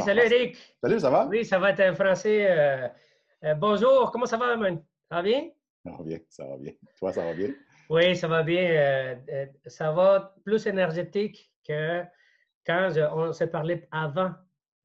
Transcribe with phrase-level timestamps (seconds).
[0.00, 0.56] salut Eric.
[0.82, 1.26] Salut, ça va?
[1.26, 2.46] Oui, ça va être un français.
[2.50, 2.88] Euh,
[3.44, 4.82] euh, bonjour, comment ça va, man?
[5.08, 5.50] Ça va bien?
[5.84, 6.72] Ça va bien, ça va bien.
[6.98, 7.50] Toi, ça va bien?
[7.90, 8.70] Oui, ça va bien.
[8.70, 12.02] Euh, ça va plus énergétique que
[12.66, 14.32] quand on s'est parlé avant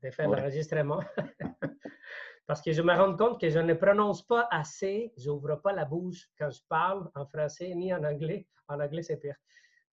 [0.04, 1.00] de faire l'enregistrement.
[2.48, 5.74] Parce que je me rends compte que je ne prononce pas assez, je n'ouvre pas
[5.74, 8.48] la bouche quand je parle en français ni en anglais.
[8.70, 9.36] En anglais, c'est pire.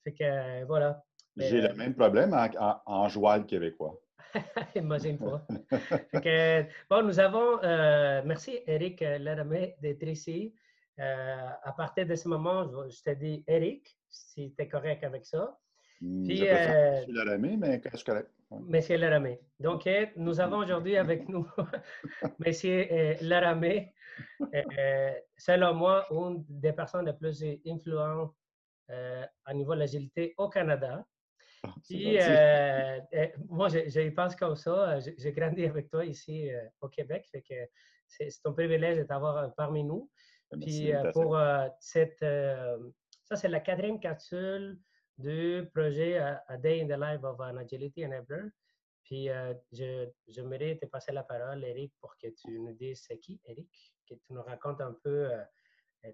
[0.04, 1.02] Fait que voilà.
[1.36, 4.00] J'ai le même problème en, en, en joual québécois.
[4.74, 5.46] Imagine pas.
[6.90, 10.54] bon, nous avons, euh, merci Eric Laramé d'être ici.
[11.00, 15.26] Euh, à partir de ce moment, je, te dis Eric, si tu es correct avec
[15.26, 15.56] ça.
[16.00, 18.30] Hmm, Puis, euh, Monsieur Laramé, mais je suis correct.
[18.50, 19.40] Monsieur Laramé.
[19.58, 21.46] Donc, nous avons aujourd'hui avec nous
[22.38, 23.92] Monsieur Laramé,
[25.36, 28.34] selon moi, une des personnes les plus influentes
[28.88, 31.04] à niveau de l'agilité au Canada.
[31.84, 34.98] Puis, euh, euh, moi, je, pense comme ça.
[35.00, 37.26] J'ai grandi avec toi ici euh, au Québec.
[37.30, 37.54] Fait que
[38.06, 40.10] c'est un privilège de t'avoir parmi nous.
[40.52, 41.38] Ah, Puis, pour
[41.80, 42.20] cette.
[42.20, 44.78] ça, c'est la quatrième capsule
[45.16, 48.48] du projet A Day in the Life of an Agility Enabler.
[49.04, 49.28] Puis,
[49.72, 53.68] je, j'aimerais te passer la parole, Eric, pour que tu nous dises c'est qui, Eric,
[54.08, 55.30] que tu nous racontes un peu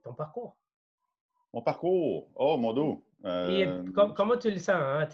[0.02, 0.56] ton parcours.
[1.52, 3.04] Mon parcours, oh mon dos.
[3.24, 4.76] Euh, comment tu le sens?
[4.76, 5.08] Hein?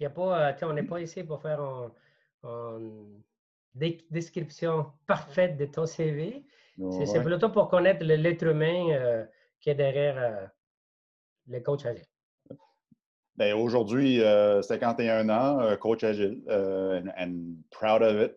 [0.00, 1.60] Y a pas, on n'est pas ici pour faire
[2.44, 3.22] une,
[4.10, 6.44] description parfaite de ton CV.
[7.06, 9.24] C'est plutôt pour connaître l'être humain euh,
[9.60, 10.46] qui est derrière euh,
[11.46, 12.04] le coach agile.
[13.36, 14.20] Ben, Aujourd'hui,
[14.62, 16.42] 51 ans, coach agile,
[17.16, 18.36] and proud of it.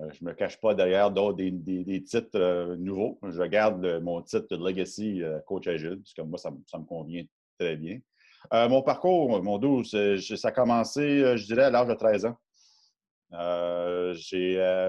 [0.00, 3.18] Euh, je ne me cache pas derrière d'autres des, titres euh, nouveaux.
[3.22, 7.24] Je garde mon titre de Legacy euh, Coach Agile, parce que moi, ça, me convient
[7.58, 7.98] très bien.
[8.52, 12.36] mon parcours, mon doux, ça a commencé, je dirais, à l'âge de 13 ans.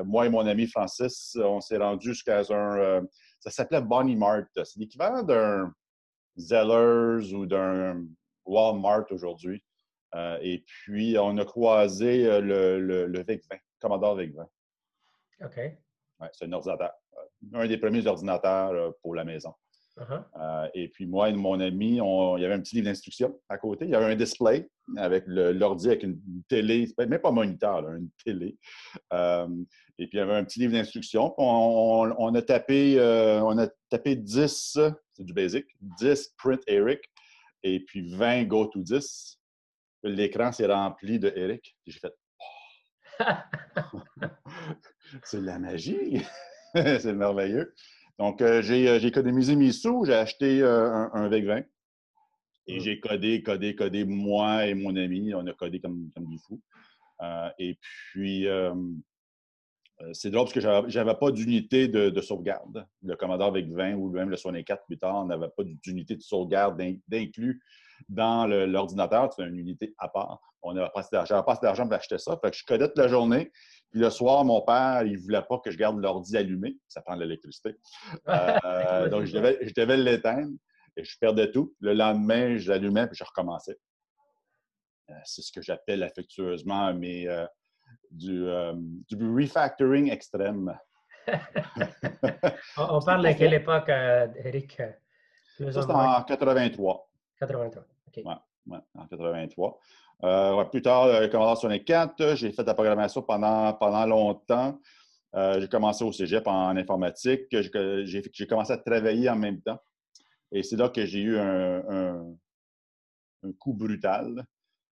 [0.06, 3.02] moi et mon ami Francis, on s'est rendu jusqu'à un.
[3.40, 4.46] ça s'appelait Bonnie Mart.
[4.56, 5.74] C'est l'équivalent d'un
[6.38, 8.06] Zellers ou d'un
[8.46, 9.64] Walmart aujourd'hui.
[10.16, 14.46] et puis, on a croisé le, le, le VIC-20, Commodore VIC-20.
[15.44, 15.58] OK.
[15.58, 16.92] Ouais, c'est un ordinateur.
[17.54, 19.54] Un des premiers ordinateurs euh, pour la maison.
[19.98, 20.24] Uh-huh.
[20.40, 23.58] Euh, et puis moi et mon ami, il y avait un petit livre d'instruction à
[23.58, 23.86] côté.
[23.86, 28.58] Il y avait un display avec l'ordi avec une télé, même pas moniteur, une télé.
[29.12, 29.48] Euh,
[29.98, 31.34] et puis il y avait un petit livre d'instruction.
[31.38, 32.98] On, a tapé,
[33.44, 34.80] on a tapé 10,
[35.12, 35.66] c'est du basic,
[36.00, 37.02] 10 print Eric
[37.64, 39.38] et puis 20 go to 10.
[40.04, 41.76] L'écran s'est rempli de Eric.
[41.86, 42.14] J'ai fait
[45.24, 46.22] c'est la magie.
[46.74, 47.74] c'est merveilleux.
[48.20, 51.66] Donc, euh, euh, j'ai économisé mes sous, j'ai acheté euh, un, un VEC-20
[52.68, 52.80] et mmh.
[52.82, 56.62] j'ai codé, codé, codé, moi et mon ami, on a codé comme, comme des fous.
[57.58, 58.46] et puis,
[60.14, 62.86] c'est drôle parce que je n'avais pas d'unité de, sauvegarde.
[63.02, 66.80] Le Commodore VEC-20 ou même le 64 plus tard, on n'avait pas d'unité de sauvegarde
[67.08, 67.64] d'inclus
[68.08, 69.34] dans l'ordinateur.
[69.34, 70.40] C'est une unité à part.
[70.62, 72.38] On n'avait pas assez d'argent pour acheter ça.
[72.44, 73.52] Fait que je codais toute la journée.
[73.92, 76.78] Puis le soir, mon père, il ne voulait pas que je garde l'ordi allumé.
[76.88, 77.76] Ça prend de l'électricité.
[78.28, 79.34] Euh, donc, je
[79.74, 80.52] devais, l'éteindre
[80.96, 81.74] et je perdais tout.
[81.80, 83.78] Le lendemain, je l'allumais puis je recommençais.
[85.10, 87.48] Euh, c'est ce que j'appelle affectueusement euh,
[88.12, 88.46] du,
[89.12, 90.78] refactoring extrême.
[92.78, 94.78] on, parle de quelle époque, Eric?
[95.58, 97.10] Ça, c'était en 83.
[97.40, 98.24] 83, OK.
[98.68, 99.80] Oui, en 83.
[100.24, 104.80] Euh, plus tard, euh, Commodore 64, j'ai fait de la programmation pendant, pendant longtemps.
[105.36, 107.46] Euh, j'ai commencé au cégep en informatique.
[107.52, 109.80] J'ai commencé à travailler en même temps.
[110.52, 112.26] Et c'est là que j'ai eu un,
[113.44, 114.44] un, coup brutal.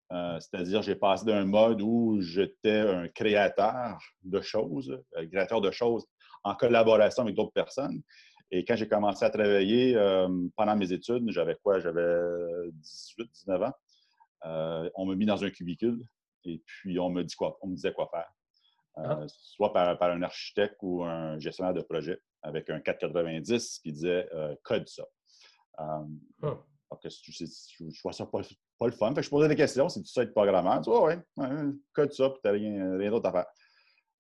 [0.09, 6.05] C'est-à-dire, j'ai passé d'un mode où j'étais un créateur de choses, un créateur de choses
[6.43, 8.01] en collaboration avec d'autres personnes.
[8.49, 9.95] Et quand j'ai commencé à travailler
[10.57, 11.79] pendant mes études, j'avais quoi?
[11.79, 13.73] J'avais 18, 19 ans.
[14.45, 16.03] Euh, on m'a mis dans un cubicule
[16.45, 18.29] et puis on me, dit quoi, on me disait quoi faire.
[18.97, 19.25] Euh, ah.
[19.27, 24.55] Soit par, un architecte ou un gestionnaire de projet avec un 490 qui disait euh,
[24.63, 25.05] code ça.
[25.77, 26.03] Ah.
[26.41, 28.41] je, vois ça pas,
[28.87, 29.13] le fun.
[29.15, 29.87] je posais des questions.
[29.89, 30.81] C'est tout ça être programmeur?
[30.87, 31.13] oui,
[31.93, 33.45] code ça, puis tu rien, rien d'autre à faire.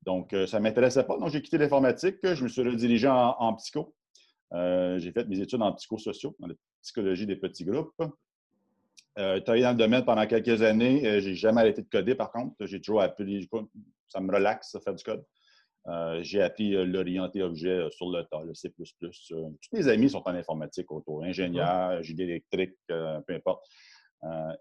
[0.03, 1.17] Donc, ça ne m'intéressait pas.
[1.17, 2.17] Donc, j'ai quitté l'informatique.
[2.23, 3.93] Je me suis redirigé en, psycho.
[4.51, 7.93] j'ai fait mes études en psychosociaux, dans la psychologie des petits groupes.
[9.19, 11.05] Euh, travaillé dans le domaine pendant quelques années.
[11.05, 12.55] Euh, j'ai jamais arrêté de coder, par contre.
[12.65, 13.49] J'ai toujours appris,
[14.07, 15.23] ça me relaxe de faire du code.
[15.87, 18.71] Euh, j'ai appris l'orienté objet sur le tas, le C++.
[18.71, 23.65] tous mes amis sont en informatique autour, ingénieurs, génie électrique, peu importe.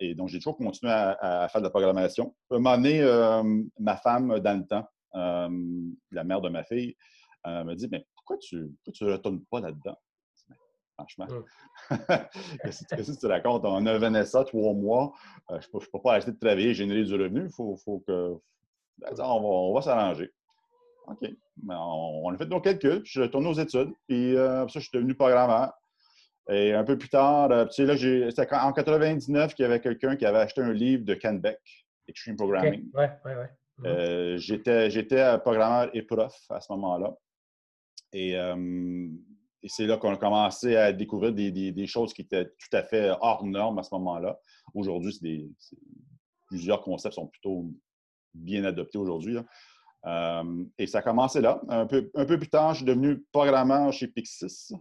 [0.01, 2.35] et donc, j'ai toujours continué à, faire de la programmation.
[2.51, 3.03] À un moment donné,
[3.79, 4.89] ma femme, dans le temps,
[6.11, 6.97] la mère de ma fille,
[7.47, 9.99] me dit Mais pourquoi tu ne retournes pas là-dedans?
[11.01, 11.27] Franchement,
[12.63, 13.63] qu'est-ce que tu racontes?
[13.65, 15.13] On a Vanessa, trois mois,
[15.49, 18.37] je ne peux, pas arrêter de travailler, générer du revenu, il faut, faut, que.
[18.99, 20.31] Ben, on va, s'arranger.
[21.07, 21.29] OK.
[21.57, 24.91] Ben, on, a fait nos calculs, puis je retourne aux études, puis ça, je suis
[24.93, 25.73] devenu programmeur.
[26.51, 30.17] Et un peu plus tard, euh, tu sais, c'était en 99 qu'il y avait quelqu'un
[30.17, 31.61] qui avait acheté un livre de Ken Beck,
[32.09, 32.91] Extreme Programming.
[32.93, 33.87] Oui, oui, oui.
[33.87, 37.15] Euh, j'étais, j'étais programmeur et prof à ce moment-là.
[38.13, 39.09] Et, euh,
[39.67, 43.45] c'est là qu'on a commencé à découvrir des, choses qui étaient tout à fait hors
[43.45, 44.39] normes à ce moment-là.
[44.75, 45.53] Aujourd'hui,
[46.47, 47.71] plusieurs concepts sont plutôt
[48.35, 49.37] bien adoptés aujourd'hui.
[50.79, 51.61] et ça a commencé là.
[51.69, 54.73] Un peu, un peu plus tard, je suis devenu programmeur chez Pixis.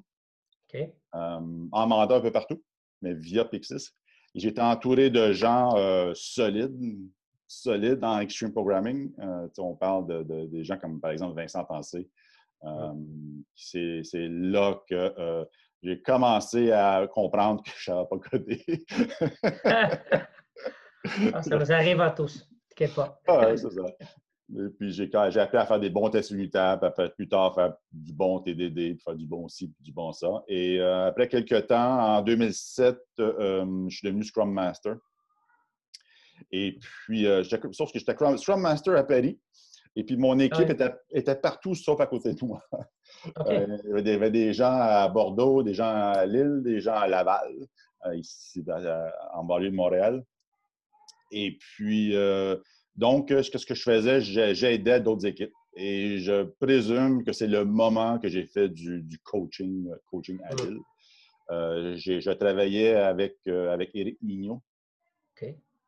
[0.75, 2.63] Euh, en mandat un peu partout,
[3.01, 3.89] mais via Pixis.
[4.35, 6.99] J'étais entouré de gens euh, solides,
[7.47, 9.11] solides en Extreme Programming.
[9.19, 12.07] Euh, on parle de, des gens comme, par exemple, Vincent Tancé.
[13.55, 15.45] C'est là que
[15.81, 18.85] j'ai commencé à comprendre que je ne savais pas coder.
[21.33, 22.47] Ah, ça nous arrive à tous.
[22.69, 23.19] T'inquiète pas.
[23.27, 23.83] Ah, c'est ça.
[24.51, 28.13] Et puis, j'ai appris à faire des bons tests unitaires, puis plus tard, faire du
[28.13, 30.43] bon TDD, faire du bon ci, du bon ça.
[30.47, 34.95] Et euh, après quelques temps, en 2007, euh, je suis devenu Scrum Master.
[36.51, 39.39] Et puis, euh, sauf que j'étais Scrum Master à Paris.
[39.95, 42.63] Et puis, mon équipe était, partout sauf à côté de moi.
[43.47, 47.53] il, y avait des, gens à Bordeaux, des gens à Lille, des gens à Laval,
[48.13, 48.63] ici,
[49.33, 50.23] en banlieue de Montréal.
[51.31, 52.15] Et puis,
[52.95, 55.53] donc, euh, ce que je faisais, j'aidais d'autres équipes.
[55.75, 60.79] Et je présume que c'est le moment que j'ai fait du, coaching, euh, coaching agile.
[61.51, 64.61] Euh, je travaillais avec, euh, avec Eric Mignot.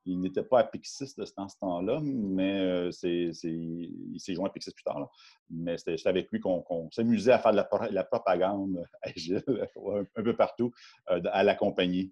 [0.06, 4.84] Il n'était pas à Pixis de ce temps-là, mais il s'est joint à Pixis plus
[4.84, 5.10] tard.
[5.50, 10.72] Mais c'était avec lui qu'on s'amusait à faire de la, propagande agile un, peu partout
[11.08, 12.12] à la compagnie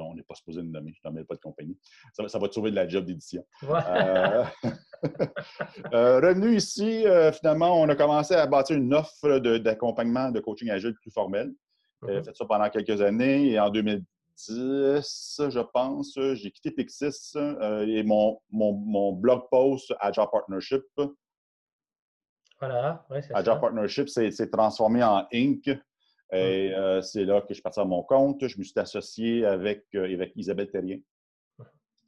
[0.00, 0.94] on n'est pas supposé de nommer.
[0.94, 1.78] Je n'en pas de compagnie.
[2.12, 3.44] Ça, va te sauver de la job d'édition.
[3.64, 4.44] Euh,
[5.92, 10.70] euh, revenu ici, euh, finalement, on a commencé à bâtir une offre d'accompagnement de, coaching
[10.70, 11.52] agile plus formel.
[12.02, 12.24] J'ai mm-hmm.
[12.24, 13.70] fait ça pendant quelques années et en
[14.48, 20.84] 2010, je pense, j'ai quitté Pixis et mon, mon, blog post Agile Partnership.
[22.58, 25.68] Voilà, c'est Agile Partnership s'est transformé en Inc.
[26.34, 28.46] Et euh, c'est là que je suis parti à mon compte.
[28.46, 30.98] Je me suis associé avec, euh, avec Isabelle Terrien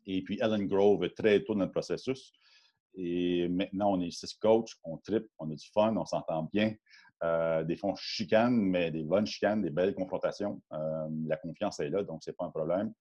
[0.06, 2.32] et puis Ellen Grove très tôt dans le processus.
[2.96, 6.74] Et maintenant, on est six coachs, on tripe, on a du fun, on s'entend bien.
[7.24, 10.60] Euh, des fonds chicanes, mais des bonnes chicanes, des belles confrontations.
[10.70, 12.92] la confiance est là, donc ce n'est pas un problème.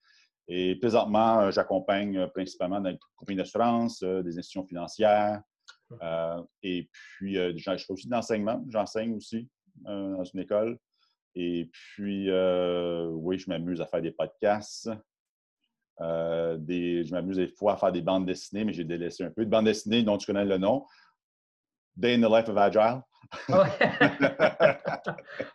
[0.47, 5.41] Et présentement, j'accompagne principalement les compagnies d'assurance, des institutions financières.
[6.61, 8.63] et puis, je fais aussi de l'enseignement.
[8.69, 9.49] J'enseigne aussi
[9.83, 10.79] dans une école.
[11.35, 14.89] Et puis, euh, oui, je m'amuse à faire des podcasts.
[16.01, 19.31] Euh, des, je m'amuse des fois à faire des bandes dessinées, mais j'ai délaissé un
[19.31, 19.45] peu.
[19.45, 20.85] De bandes dessinées dont tu connais le nom.
[21.95, 23.01] Day in the Life of Agile.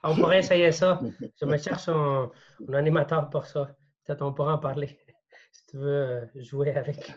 [0.02, 1.00] on pourrait essayer ça.
[1.40, 2.30] Je me cherche un,
[2.72, 3.70] animateur pour ça.
[4.04, 4.98] Peut-être on pourra en parler
[5.52, 7.12] si tu veux euh, jouer avec.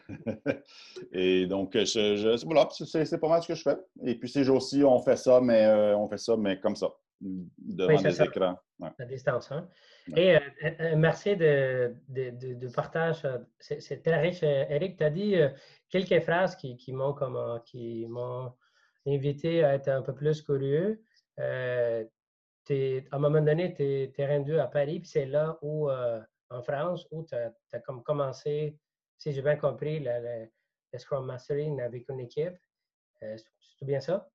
[1.11, 3.77] Et donc, je, voilà, c'est pas mal ce que je fais.
[4.05, 6.87] Et puis ces jours-ci, on fait ça, mais on fait ça, mais comme ça
[7.21, 8.57] devant des écrans.
[8.81, 9.51] À distance.
[9.51, 9.67] Hein?
[10.15, 13.27] Et euh, euh, euh, merci de, de, de, partage.
[13.59, 14.43] C'est très riche.
[14.43, 15.35] Eric, tu as dit
[15.89, 17.13] quelques phrases qui, qui m'ont
[19.07, 21.03] invité à être un peu plus curieux.
[21.37, 22.03] à
[23.11, 27.25] un moment donné, tu es, rendu à Paris, puis c'est là où, en France, où
[27.25, 28.77] tu as, comme commencé,
[29.17, 30.47] si j'ai bien compris, le,
[30.97, 32.57] Scrum Mastering avec une équipe.
[33.21, 34.29] c'est bien ça?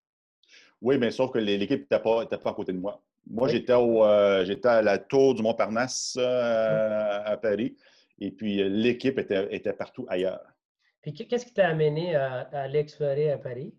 [0.80, 3.02] Oui, mais sauf que l'équipe n'était pas, pas à côté de moi.
[3.28, 7.76] Moi, j'étais euh, j'étais à la tour du Montparnasse euh, à Paris.
[8.20, 10.46] Et puis, euh, l'équipe était, était, partout ailleurs.
[11.02, 13.74] Puis, qu'est-ce qui t'a amené à, aller explorer à Paris?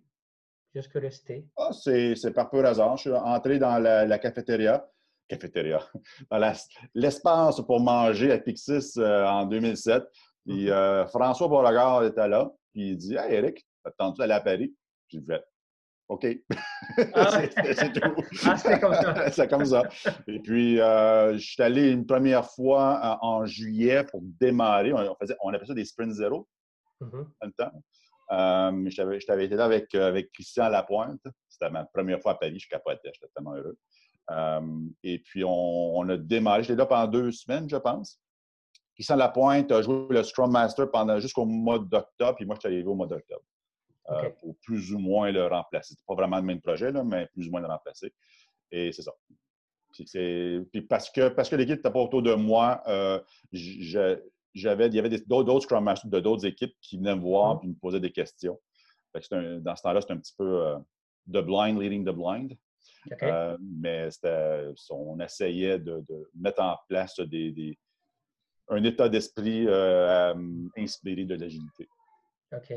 [0.81, 1.46] Curiosité.
[1.57, 2.98] Ah, c'est par peu hasard.
[2.98, 4.88] Je suis entré dans la, cafétéria.
[5.27, 5.79] Cafétéria.
[6.31, 6.53] Dans
[6.93, 10.03] l'espace pour manger à Pixis en 2007.
[10.46, 11.07] Puis, mm-hmm.
[11.10, 12.50] François Beauregard était là.
[12.72, 14.74] Puis, il dit Hey, Eric, as tu d'aller à Paris?
[15.10, 15.31] J'ai dit
[16.10, 16.25] OK.
[17.13, 18.15] Ah c'est tout.
[18.46, 19.31] Ah, c'est comme ça.
[19.31, 19.84] c'est comme ça.
[20.27, 24.93] Et puis, euh, je suis allé une première fois euh, en, juillet pour démarrer.
[24.93, 26.48] On, faisait, on appelait ça des sprints zéro
[27.01, 27.51] mm -hmm.
[27.57, 27.72] temps.
[28.31, 31.22] Euh, je t'avais été là avec, avec Christian Lapointe.
[31.48, 32.60] C'était ma première fois à Paris.
[32.60, 33.12] Je capotais.
[33.13, 33.77] J'étais tellement heureux.
[35.03, 36.63] et puis, on, a démarré.
[36.63, 38.19] J'étais là pendant deux semaines, je pense.
[38.96, 42.36] Christian Lapointe a joué le Scrum Master pendant jusqu'au mois d'octobre.
[42.36, 43.43] Puis moi, je suis arrivé au mois d'octobre.
[44.39, 45.96] pour plus ou moins le remplacer.
[45.98, 48.13] C'est pas vraiment le même projet, là, mais plus ou moins le remplacer.
[48.72, 49.13] Et c'est ça.
[49.93, 52.84] Puis parce que, parce que l'équipe n'était pas autour de moi,
[54.54, 57.68] j'avais, il y avait d'autres Scrum Masters de d'autres équipes qui venaient me voir et
[57.68, 57.70] mmh.
[57.70, 58.60] me posaient des questions.
[59.13, 60.75] dans ce temps-là, c'était un petit peu
[61.27, 62.58] the blind leading the blind.
[63.60, 64.10] mais
[64.89, 66.04] on essayait de,
[66.36, 67.77] mettre en place des,
[68.70, 69.68] un état d'esprit
[70.77, 71.88] inspiré de l'agilité.
[72.54, 72.74] OK.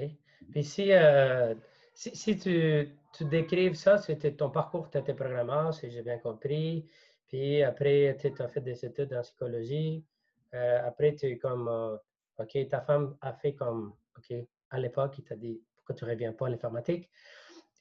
[0.50, 1.54] Puis si, euh,
[1.94, 6.88] si, tu, tu, décrives ça, c'était ton parcours, tu étais programmeur, si j'ai bien compris.
[7.28, 10.04] Puis après, tu as fait des études en psychologie.
[10.54, 11.96] Euh, après, tu es comme, euh,
[12.38, 14.34] OK, ta femme a fait comme, OK,
[14.70, 17.10] à l'époque, il t'a dit, pourquoi tu ne reviens pas à l'informatique?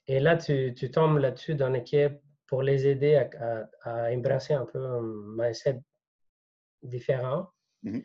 [0.06, 4.66] Et là, tu, tu tombes là-dessus dans l'équipe pour les aider à, à, embrasser un
[4.66, 5.80] peu un mindset
[6.82, 7.48] différent.
[7.82, 8.00] Mm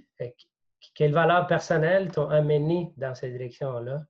[0.93, 4.05] Quelles valeurs personnelles t'ont amené dans cette direction-là?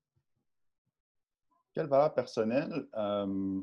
[1.74, 2.88] Quelle valeur personnelle?
[2.96, 3.62] Euh,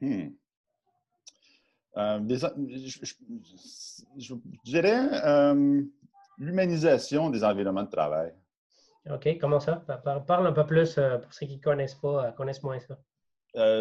[0.00, 0.28] hmm.
[1.96, 2.20] Euh,
[4.16, 4.34] je,
[4.64, 5.82] dirais euh,
[6.38, 8.32] l'humanisation des environnements de travail.
[9.10, 9.84] OK, comment ça?
[10.26, 12.96] Parle un peu plus pour ceux qui ne connaissent pas, connaissent moins ça.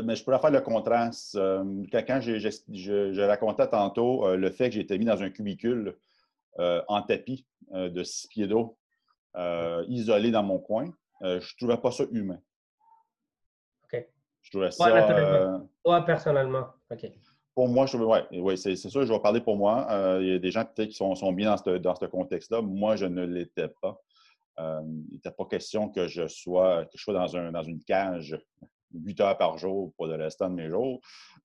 [0.01, 1.36] mais je pourrais faire le contraste.
[1.36, 5.96] quand je, racontais tantôt le fait que été mis dans un cubicule
[6.60, 8.77] en tapis de six pieds d'eau,
[9.88, 10.91] isolé dans mon coin,
[11.24, 12.39] euh, je ne trouvais pas ça humain.
[13.86, 14.08] OK.
[14.41, 14.88] Je trouvais ça.
[14.88, 16.67] Euh, Toi, personnellement.
[16.91, 17.12] OK.
[17.55, 19.88] Pour moi, je ouais, c'est sûr, je vais parler pour moi.
[19.91, 22.62] Euh, il y a des gens qui sont, bien dans ce, contexte-là.
[22.62, 24.01] Moi, je ne l'étais pas.
[24.57, 28.38] il n'était pas question que je sois, que je sois dans, un, dans une cage
[28.93, 31.01] 8 heures par jour pour le restant de mes jours.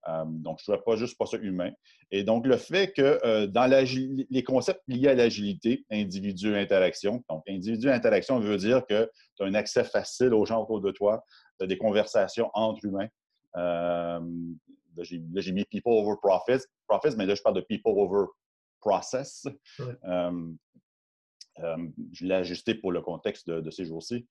[0.08, 1.70] Euh, donc, je ne trouvais pas juste pas ça humain.
[2.10, 8.38] Et donc, le fait que euh, dans les concepts liés à l'agilité, individu-interaction, donc individu-interaction
[8.40, 11.24] veut dire que tu as un accès facile aux gens autour de toi,
[11.58, 13.08] tu as des conversations entre humains.
[13.56, 14.20] Euh,
[15.02, 18.26] là, j'ai mis people over profits, profits, mais là, je parle de people over
[18.80, 19.46] process.
[22.12, 24.26] je l'ai ajusté pour le contexte de ces jours-ci.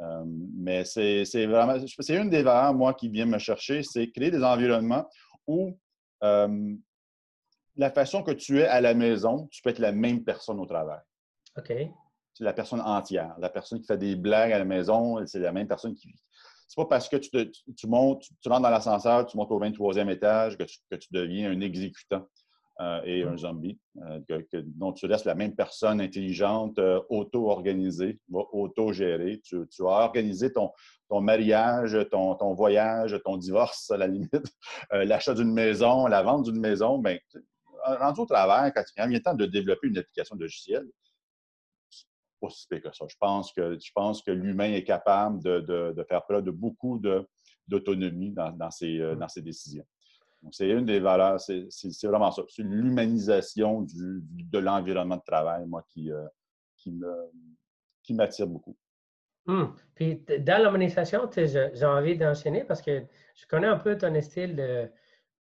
[0.00, 4.30] Euh, mais c'est vraiment, c'est une des valeurs, moi, qui vient me chercher, c'est créer
[4.30, 5.08] des environnements
[5.46, 5.76] où
[6.22, 6.74] euh,
[7.76, 10.66] la façon que tu es à la maison, tu peux être la même personne au
[10.66, 11.00] travail.
[11.56, 11.72] OK.
[12.34, 13.34] C'est la personne entière.
[13.38, 16.14] La personne qui fait des blagues à la maison, c'est la même personne qui.
[16.68, 17.30] C'est pas parce que tu,
[17.76, 21.50] tu, montes, tu rentres dans l'ascenseur, tu montes au 23e étage que que tu deviens
[21.50, 22.26] un exécutant.
[22.80, 24.20] Euh, et un zombie, euh,
[24.52, 29.40] dont tu restes la même personne intelligente, euh, auto-organisée, auto-gérée.
[29.42, 30.70] Tu, as organisé ton,
[31.08, 34.30] ton mariage, ton, ton, voyage, ton divorce, à la limite,
[34.92, 36.98] l'achat d'une maison, la vente d'une maison.
[36.98, 37.18] Bien,
[37.84, 40.86] rendu au travail, quand, il vient le temps de développer une application de logiciel,
[42.40, 43.06] pas si pire que ça.
[43.08, 45.60] Je pense que, je pense que l'humain est capable de,
[45.92, 47.00] de, faire preuve de beaucoup
[47.66, 49.84] d'autonomie dans, dans, ses, dans ses décisions
[50.52, 51.68] c'est une des valeurs, c'est
[52.04, 52.42] vraiment ça.
[52.48, 56.26] C'est l'humanisation de l'environnement de travail, moi, qui, euh,
[58.02, 58.76] qui m'attire beaucoup.
[59.46, 59.74] Hum.
[59.94, 63.04] Puis dans l'humanisation, j'ai envie d'enchaîner parce que
[63.34, 64.90] je connais un peu ton style de,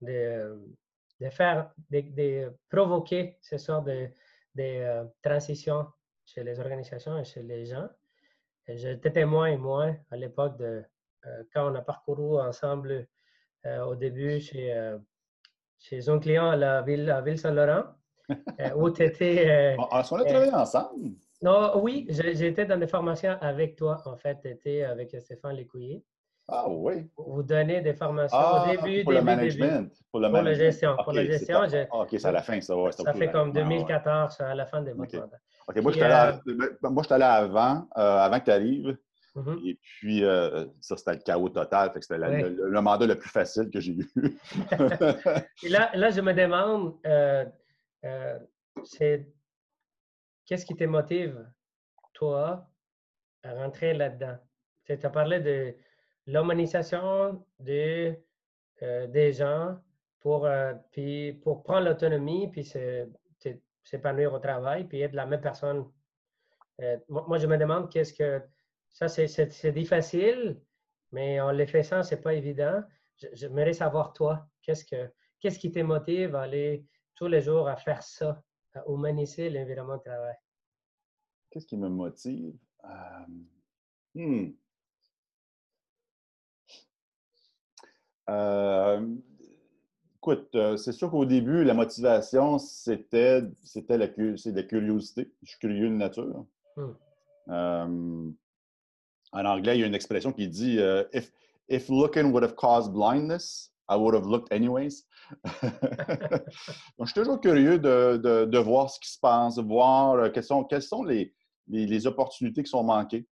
[0.02, 4.08] de, faire, de, provoquer ce genre de,
[4.56, 5.88] de euh, transition
[6.26, 7.88] chez les organisations et chez les gens.
[8.68, 10.84] J'étais témoin, et moi, à l'époque de
[11.26, 13.08] euh, quand on a parcouru ensemble
[13.66, 14.98] euh, au début chez, euh,
[15.80, 17.86] chez un client à la ville, à Ville-Saint-Laurent,
[18.30, 19.76] euh, où tu étais.
[19.78, 21.16] on a travaillé ensemble?
[21.42, 24.40] Non, oui, j'étais dans des formations avec toi, en fait.
[24.42, 26.04] Tu étais avec Stéphane Lécouillet.
[26.48, 27.10] Ah oui.
[27.18, 29.92] Vous donnez des formations au ah, début, pour le management.
[30.12, 30.96] Pour, le la gestion.
[31.04, 31.62] pour la gestion.
[31.64, 32.76] Ah, OK, c'est à la fin, ça.
[32.92, 35.40] ça fait comme 2014, à la fin de votre mandat.
[35.68, 38.98] OK, moi, je suis allé avant, avant que tu arrives.
[39.36, 39.68] Mm-hmm.
[39.70, 41.92] Et puis, euh, ça, c'était le chaos total.
[42.00, 44.10] C'était le, mandat le plus facile que j'ai eu.
[45.64, 47.46] Et là, là, je me demande, euh,
[48.06, 48.40] euh,
[48.84, 49.28] c'est
[50.46, 51.46] qu'est-ce qui te motive,
[52.14, 52.70] toi,
[53.44, 54.38] à rentrer là-dedans?
[54.86, 55.76] Tu as parlé de
[56.28, 58.16] l'humanisation de,
[58.82, 59.78] des gens
[60.20, 60.48] pour,
[60.92, 62.64] puis pour prendre l'autonomie, puis
[63.86, 65.86] s'épanouir au travail, puis être la même personne.
[67.08, 68.42] moi, je me demande qu'est-ce que
[68.92, 70.60] ça, c'est difficile,
[71.12, 72.84] mais en le faisant, ce n'est pas évident.
[73.34, 77.78] J'aimerais savoir, toi, qu'est-ce, que, qu'est-ce qui te motive à aller tous les jours à
[77.78, 80.36] faire ça, à humaniser l'environnement de travail?
[81.50, 82.58] Qu'est-ce qui me motive?
[82.84, 83.26] Euh,
[84.16, 84.54] hmm.
[88.30, 89.16] euh,
[90.26, 95.32] écoute, euh, c'est sûr qu'au début, la motivation, c'était, c'était la, curiosité.
[95.44, 96.46] Je suis curieux de nature.
[96.76, 98.34] Hmm
[99.32, 100.80] En anglais, il y a une expression qui dit
[101.14, 101.32] if,
[101.70, 105.04] if looking would have caused blindness, I would have looked anyways.
[106.98, 110.44] Donc, je suis toujours curieux de, de, voir ce qui se passe, de voir quelles
[110.44, 111.34] sont, quelles sont les,
[111.68, 113.28] les, opportunités qui sont manquées.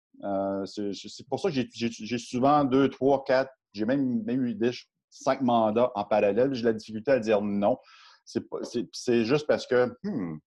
[0.65, 4.71] c'est pour ça que j'ai souvent deux, trois, quatre, j'ai même, même eu des,
[5.12, 6.53] cinq mandats en parallèle.
[6.53, 7.77] J'ai la difficulté à dire non.
[8.25, 10.38] C'est juste parce que, hmm,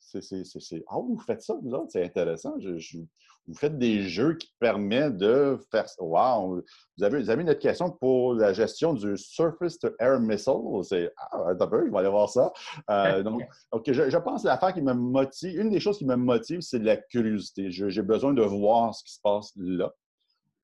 [0.00, 2.56] c'est, ah, vous faites ça, vous autres, c'est intéressant.
[2.58, 6.02] vous faites des jeux qui permettent de faire ça.
[6.02, 6.62] Wow!
[6.96, 10.82] Vous avez, vous avez une question pour la gestion du Surface to Air Missile?
[10.84, 12.52] C'est, ah, un peu, je vais aller voir ça.
[12.90, 13.42] Euh, donc,
[13.86, 16.96] je, pense que l'affaire qui me motive, une des choses qui me motive, c'est la
[16.96, 17.70] curiosité.
[17.70, 19.92] j'ai besoin de voir ce qui se passe là.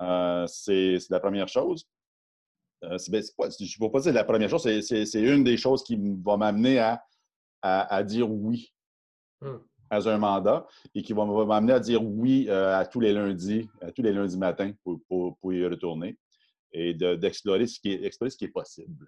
[0.00, 1.86] Euh, c'est la première chose.
[2.84, 5.98] Euh, ben, je ne vais pas dire la première chose, c'est une des choses qui
[6.24, 6.78] va m'amener
[7.62, 8.72] à, dire oui
[9.40, 9.58] hmm.
[9.90, 13.68] à un mandat et qui va m'amener à dire oui euh, à tous les lundis,
[13.80, 16.18] à tous les lundis matins pour, y retourner
[16.72, 19.06] et d'explorer ce, qui est, ce qui est possible.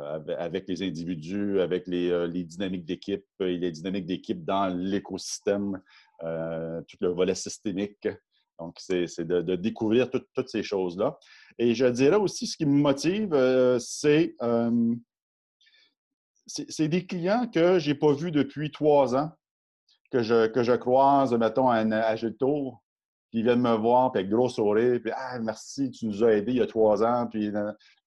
[0.00, 5.80] Euh, avec les individus, avec les, dynamiques d'équipe et les dynamiques d'équipe dans l'écosystème,
[6.20, 8.08] tout le volet systémique.
[8.58, 11.18] Donc, c'est de, découvrir toutes ces choses-là.
[11.58, 13.78] Et je dirais aussi, ce qui me motive, euh,
[14.42, 14.94] euh,
[16.46, 19.30] c'est des clients que je n'ai pas vus depuis trois ans,
[20.10, 22.82] que je, que je croise, mettons, à, à Tour,
[23.32, 26.52] qui viennent me voir, puis avec gros sourire, puis ah, merci, tu nous as aidés
[26.52, 27.26] il y a trois ans.
[27.30, 27.50] Puis,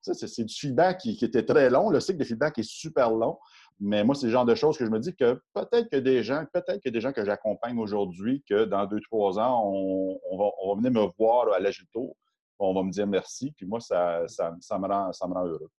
[0.01, 1.89] c'est du feedback qui, était très long.
[1.89, 3.39] Le cycle de feedback est super long.
[3.79, 6.23] Mais moi, c'est le genre de choses que je me dis que peut-être que des
[6.23, 10.75] gens, peut-être que des gens que j'accompagne aujourd'hui, que dans deux, trois ans, on, va,
[10.75, 12.15] venir me voir à l'Agilto,
[12.59, 15.45] on va me dire merci, puis moi, ça, ça, ça, me, rend, ça me rend
[15.45, 15.71] heureux.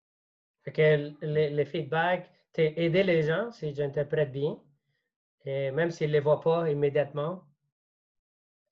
[0.63, 4.58] Fait que le, feedback, c'est aider les gens, si j'interprète bien,
[5.45, 7.43] et même s'ils ne les voient pas immédiatement,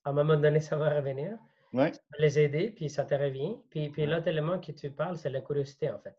[0.04, 1.38] à un moment donné, ça va revenir.
[1.72, 1.92] Ouais.
[2.20, 3.56] Les aider, puis ça te revient.
[3.70, 6.16] Puis, puis l'autre élément que tu parles, c'est la curiosité, en fait.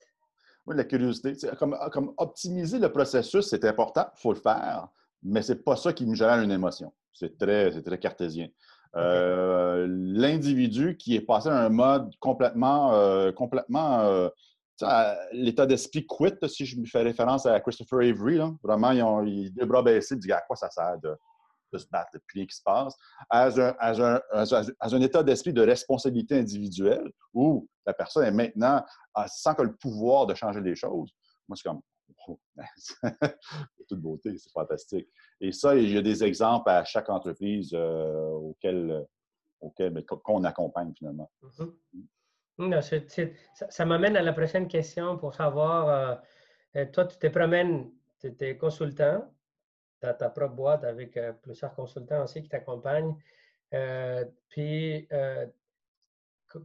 [0.67, 1.35] Oui, la curiosité.
[1.59, 4.89] Comme, comme optimiser le processus, c'est important, il faut le faire,
[5.23, 6.93] mais ce n'est pas ça qui me génère une émotion.
[7.13, 8.49] C'est très, très cartésien.
[8.97, 14.29] Euh, l'individu qui est passé à un mode complètement, euh, complètement euh,
[15.33, 19.51] l'état d'esprit quit, si je me fais référence à Christopher Avery, vraiment, ils ont les
[19.51, 21.17] deux bras baissés, ils disent à quoi ça sert de,
[21.77, 22.95] se battre, de plus qui se passe,
[23.31, 28.85] à un, état d'esprit de responsabilité individuelle où la personne est maintenant,
[29.27, 31.11] sans que le pouvoir de changer les choses.
[31.49, 31.81] Moi, c'est comme,
[33.89, 35.09] toute beauté, c'est fantastique.
[35.41, 39.07] Et ça, il y a des exemples à chaque entreprise euh, auquel,
[39.61, 41.31] auquel qu'on accompagne finalement.
[42.59, 42.83] Mm-hmm.
[43.69, 46.15] ça, m'amène à la prochaine question pour savoir, euh,
[46.77, 47.91] euh, toi, tu te promènes,
[48.21, 49.29] tu es consultant,
[50.13, 53.17] ta propre boîte avec euh, plusieurs consultants aussi qui t'accompagnent.
[53.73, 55.47] Euh, puis, euh,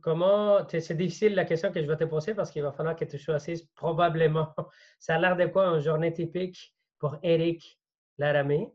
[0.02, 3.06] comment, c'est difficile la question que je vais te poser parce qu'il va falloir que
[3.06, 4.54] tu choisisses probablement,
[5.00, 7.80] ça a l'air de quoi une journée typique pour Eric
[8.18, 8.72] Laramé?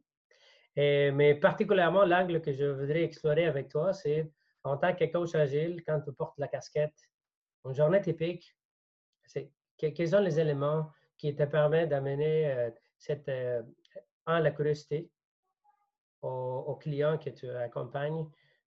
[0.76, 4.28] mais particulièrement, l'angle que je voudrais explorer avec toi, c'est
[4.64, 6.96] en tant que coach agile, quand tu portes la casquette,
[7.64, 8.56] une journée typique,
[9.24, 13.30] c'est quels sont les éléments qui te permettent d'amener cette
[14.26, 15.10] un, la curiosité
[16.22, 18.26] aux, clients que tu accompagnes,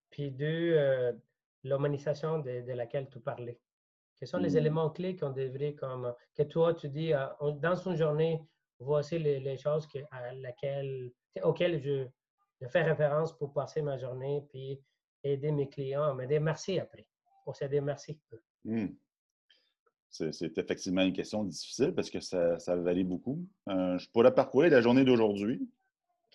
[0.10, 1.12] puis deux, euh,
[1.64, 3.60] l'humanisation de, laquelle tu parlais.
[4.18, 4.58] Quels sont les mmh.
[4.58, 7.28] éléments clés qu'on devrait, comme, que toi, tu dis, euh,
[7.60, 8.42] dans une journée,
[8.80, 11.12] voici les, choses que, à laquelle,
[11.44, 12.08] auxquelles je,
[12.68, 14.82] fais référence pour passer ma journée, puis
[15.24, 17.06] aider mes clients à me dire merci après,
[17.44, 18.20] pour se merci.
[18.64, 18.88] Mmh.
[20.10, 23.46] C'est effectivement une question difficile parce que ça, ça varie beaucoup.
[23.70, 25.70] Euh, je pourrais parcourir la journée d'aujourd'hui.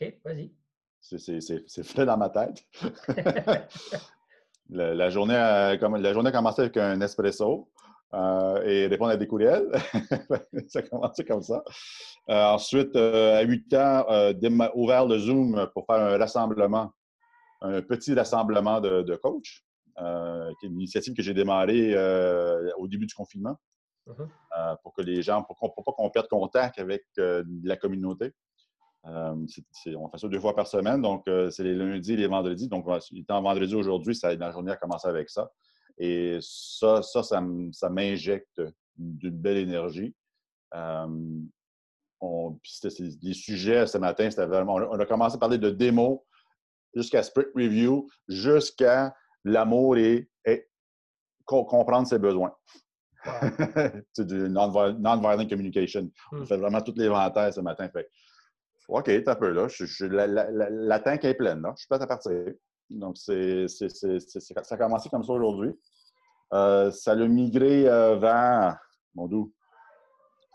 [0.00, 0.52] OK, vas-y.
[1.00, 2.64] C'est frais dans ma tête.
[4.70, 7.68] la, journée a, la journée a commencé avec un espresso
[8.14, 9.70] euh, et répondre à des courriels.
[10.68, 11.62] ça a commencé comme ça.
[12.28, 14.06] Euh, ensuite, à 8 ans,
[14.74, 16.92] ouvert le Zoom pour faire un rassemblement,
[17.60, 19.62] un petit rassemblement de, de coachs.
[19.98, 23.58] Euh, qui est une initiative que j'ai démarrée euh, au début du confinement
[24.08, 28.32] euh, pour que les gens, pour, pas qu'on perde contact avec la communauté.
[29.04, 32.68] On fait ça deux fois par semaine, donc c'est les lundis et les vendredis.
[32.68, 35.50] Donc, étant vendredi aujourd'hui, la journée a commencé avec ça.
[35.98, 38.62] Et ça, ça, ça, m'injecte
[38.96, 40.14] d'une belle énergie.
[40.72, 42.58] on,
[43.22, 44.74] les sujets ce matin, c'était vraiment.
[44.74, 46.24] On a commencé à parler de démo
[46.94, 50.28] jusqu'à sprint review, jusqu'à l'amour et,
[51.44, 52.54] comprendre ses besoins.
[54.12, 56.10] c'est du non-violent communication.
[56.32, 56.46] On hmm.
[56.46, 57.88] fait vraiment tout l'inventaire ce matin.
[57.88, 58.08] Fait,
[58.92, 59.66] OK, t'as peu là.
[60.70, 61.62] la, tank est pleine.
[61.62, 61.72] Là.
[61.76, 62.52] Je suis prêt à partir.
[62.90, 65.72] Donc, c'est, ça a commencé comme ça aujourd'hui.
[66.52, 68.78] Euh, ça a migré euh, vers,
[69.14, 69.54] mon doux,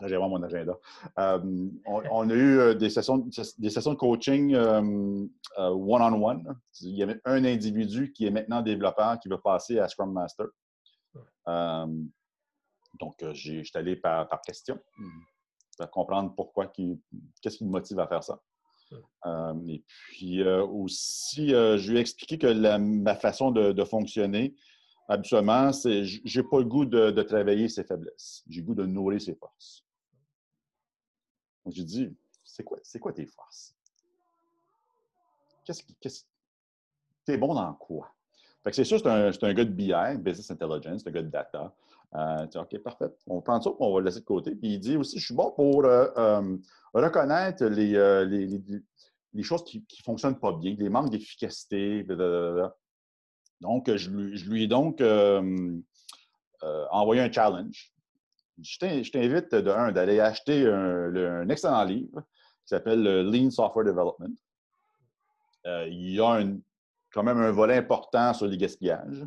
[0.02, 0.78] j'ai vraiment mon agenda.
[1.18, 3.18] Euh, on, a eu des sessions,
[3.58, 4.54] des sessions de coaching
[5.56, 6.54] one-on-one.
[6.82, 10.46] Il y avait un individu qui est maintenant développeur qui va passer à Scrum Master.
[13.00, 14.78] donc, j'ai, je suis allé par, par question,
[15.86, 18.40] comprendre pourquoi, qu'est-ce qui me motive à faire ça.
[19.66, 24.54] et puis aussi, je lui ai expliqué que ma façon de fonctionner,
[25.08, 28.44] habituellement, c'est j'ai pas le goût de, travailler ses faiblesses.
[28.48, 29.84] J'ai le goût de nourrir ses forces.
[31.64, 32.14] Donc, j'ai dit,
[32.44, 33.74] c'est quoi, c'est quoi tes forces?
[35.64, 35.96] Qu'est-ce qui.
[37.24, 38.14] T'es bon dans quoi?
[38.64, 41.22] Fait que c'est sûr, c'est un, un, gars de BI, Business Intelligence, c'est un gars
[41.22, 41.74] de data.
[42.14, 43.10] Euh, OK, parfait.
[43.26, 44.54] On prend ça, on va le laisser de côté.
[44.54, 46.56] Puis il dit aussi, je suis bon pour euh, euh,
[46.94, 47.92] reconnaître les,
[48.26, 48.62] les,
[49.34, 52.04] les, choses qui ne fonctionnent pas bien, les manques d'efficacité,
[53.60, 55.80] donc, je lui, ai donc euh,
[56.62, 57.92] euh, envoyé un challenge.
[58.60, 64.34] Je t'invite de un d'aller acheter un, excellent livre qui s'appelle Lean Software Development.
[65.64, 66.42] Il y a
[67.12, 69.26] quand même un volet important sur les gaspillages.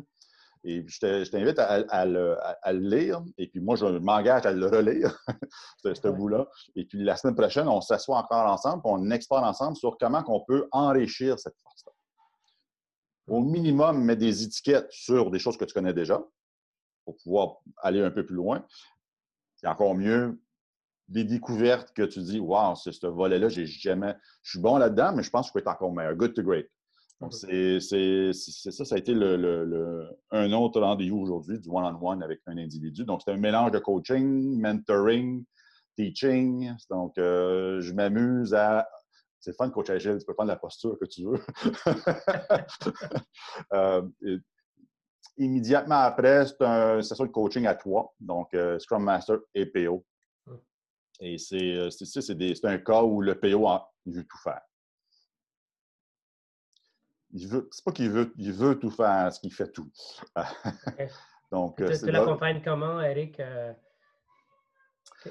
[0.64, 2.38] Et je t'invite à, le
[2.78, 3.22] lire.
[3.36, 5.18] Et puis moi, je m'engage à le relire,
[5.84, 6.46] ce, bout-là.
[6.76, 10.40] Et puis la semaine prochaine, on s'assoit encore ensemble, on explore ensemble sur comment on
[10.40, 11.92] peut enrichir cette force-là
[13.28, 16.22] au minimum, mets des étiquettes sur des choses que tu connais déjà
[17.04, 18.66] pour pouvoir aller un peu plus loin.
[19.56, 20.40] C'est encore mieux,
[21.08, 24.14] des découvertes que tu dis, wow, c'est ce volet-là, j'ai jamais.
[24.42, 26.14] Je suis bon là-dedans, mais je pense que je peux être encore meilleur.
[26.14, 26.68] Good to great.
[27.22, 32.58] Donc, c'est ça, ça a été le, un autre rendez-vous aujourd'hui, du one-on-one avec un
[32.58, 33.04] individu.
[33.04, 35.44] Donc, c'est un mélange de coaching, mentoring,
[35.96, 36.72] teaching.
[36.90, 38.88] Donc, euh, je m'amuse à
[39.38, 41.40] c'est fun de coach agile, tu peux prendre la posture que tu veux.
[43.74, 44.02] Euh,
[45.36, 50.04] immédiatement après, c'est une session de coaching à toi, donc euh, Scrum Master et PO.
[51.20, 53.68] Et c'est un cas où le PO
[54.06, 54.60] il veut tout faire.
[57.32, 59.90] Il veut, c'est pas qu'il veut, il veut tout faire, ce qu'il fait tout.
[61.50, 63.40] donc, tu, tu l'accompagnes comment, Eric?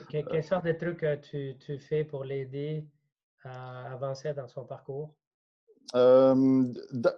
[0.09, 2.87] quelle sorte de trucs tu, tu fais pour l'aider?
[3.43, 5.13] à avancer dans son parcours?
[5.95, 6.63] Euh,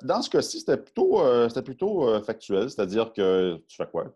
[0.02, 4.12] dans ce cas-ci, c'était plutôt, euh, plutôt euh, factuel, c'est-à-dire que tu fais quoi?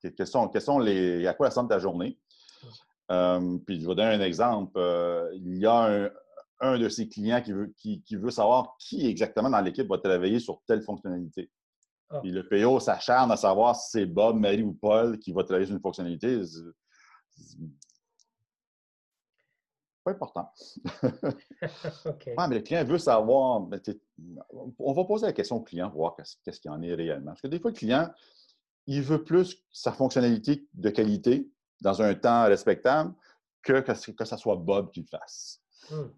[0.00, 2.18] Quels sont, sont les, à quoi ressemble ta journée?
[3.66, 4.78] puis je vais donner un exemple.
[5.34, 6.10] il y a un,
[6.60, 10.60] de ses clients qui veut, qui, veut savoir qui exactement dans l'équipe va travailler sur
[10.66, 11.50] telle fonctionnalité.
[12.10, 12.20] Ah.
[12.20, 15.66] Puis le PO s'acharne à savoir si c'est Bob, Marie ou Paul qui va travailler
[15.66, 16.42] sur une fonctionnalité
[20.08, 20.50] important.
[22.48, 23.66] mais le client veut savoir.
[24.78, 27.32] on va poser la question au client pour voir qu'est-ce qu'il en est réellement.
[27.32, 28.10] Parce que des fois, le client,
[28.86, 33.14] il veut plus sa fonctionnalité de qualité dans un temps respectable
[33.62, 35.60] que que, que ça soit Bob qui le fasse.
[35.90, 36.08] Hmm.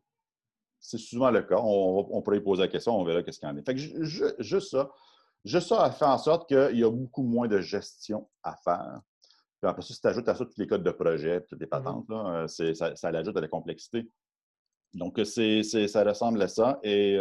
[0.80, 1.58] C'est souvent le cas.
[1.62, 3.64] On, pourrait poser la question, on verra qu'est-ce qu'il en est.
[3.64, 4.04] Fait que
[4.42, 4.90] juste ça.
[5.44, 9.00] Juste ça a fait en sorte qu'il y a beaucoup moins de gestion à faire
[9.60, 11.66] puis après ça, si tu ajoutes à ça tous les codes de projet, toutes les
[11.66, 14.10] mmh patentes, là, euh, ça, ça l'ajoute à la complexité.
[14.94, 16.80] Donc, euh, c'est, ça ressemble à ça.
[16.82, 17.18] Et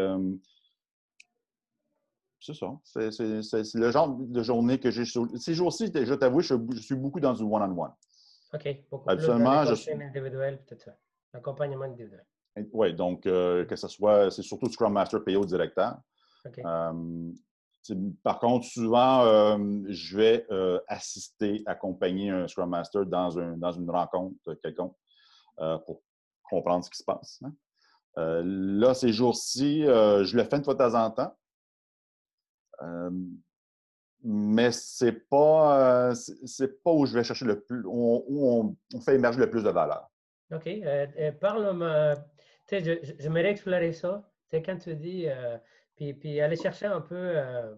[2.40, 2.80] c'est ça.
[2.86, 5.04] C'est, le genre de journée que j'ai.
[5.36, 7.92] Ces jours-ci, je t'avoue, je, suis beaucoup dans du one-on-one.
[8.54, 8.84] OK.
[8.90, 9.66] Beaucoup Absolument.
[9.66, 10.98] Plus je individuel, peut-être ça.
[11.34, 12.26] L'accompagnement individuel.
[12.74, 15.98] Oui, donc euh, que ce soit, c'est surtout Scrum Master PO directeur.
[16.46, 16.62] OK.
[18.24, 24.54] Par contre, souvent, euh, je vais euh, assister, accompagner un Scrum Master dans, une rencontre
[24.62, 24.96] quelconque
[25.60, 26.02] euh, pour
[26.50, 27.42] comprendre ce qui se passe.
[27.44, 27.54] Hein.
[28.44, 31.36] là, ces jours-ci, je le fais une fois de temps en temps.
[34.24, 39.40] mais c'est pas, c'est pas où je vais chercher le plus, où on, fait émerger
[39.40, 40.10] le plus de valeur.
[40.52, 40.68] OK.
[42.70, 42.96] Parle-moi.
[43.20, 44.30] J'aimerais explorer ça.
[44.50, 45.28] sais, quand tu dis
[46.20, 47.76] puis, aller chercher un peu, euh,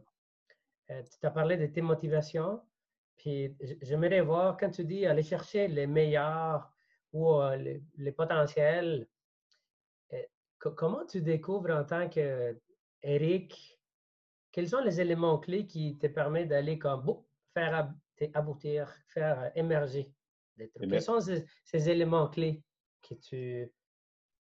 [0.92, 2.62] euh, tu as parlé de tes motivations,
[3.18, 6.72] puis j'aimerais voir, quand tu dis aller chercher les meilleurs
[7.14, 9.08] ou euh, les, potentiels,
[10.60, 13.80] comment tu découvres en tant qu'Éric,
[14.52, 17.24] quels sont les éléments clés qui te permettent d'aller comme
[17.54, 17.92] faire
[18.34, 20.14] aboutir, faire émerger?
[20.58, 20.90] Des trucs?
[20.90, 22.62] Quels sont ces, éléments clés
[23.02, 23.72] que tu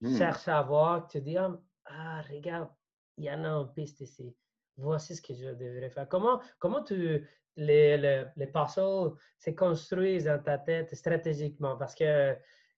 [0.02, 0.18] hmm.
[0.18, 2.70] cherches à avoir, que tu dis, ah, ah regarde,
[3.18, 4.36] il y en a en piste ici.
[4.78, 6.08] Voici ce que je devrais faire.
[6.08, 11.78] Comment, comment tu, les, les, les puzzles se construisent dans ta tête stratégiquement?
[11.78, 12.36] Parce que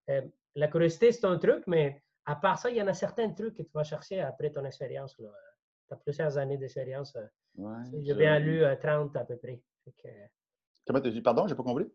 [0.10, 0.22] euh,
[0.56, 3.56] la curiosité, c'est un truc, mais à part ça, il y en a certains trucs
[3.56, 5.16] que tu vas chercher après ton expérience.
[5.16, 5.24] Tu
[5.92, 7.18] as plusieurs années d'expérience.
[7.86, 9.62] si j'ai bien lu, 30 à peu près.
[10.86, 11.22] Comment tu dis?
[11.22, 11.92] Pardon, j'ai pas compris?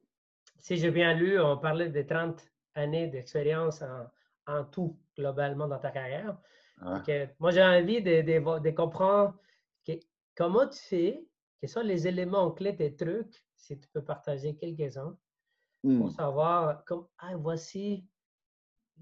[0.59, 2.43] Si j'ai bien lu, on parlait de 30
[2.75, 4.07] années d'expérience en,
[4.73, 6.37] tout, globalement, dans ta carrière.
[7.39, 9.35] moi, j'ai envie de, comprendre
[10.35, 11.27] comment tu fais,
[11.61, 15.17] quels sont les éléments clés des trucs, si tu peux partager quelques-uns,
[15.83, 16.11] pour mmh.
[16.11, 18.05] savoir, comme, ah, voici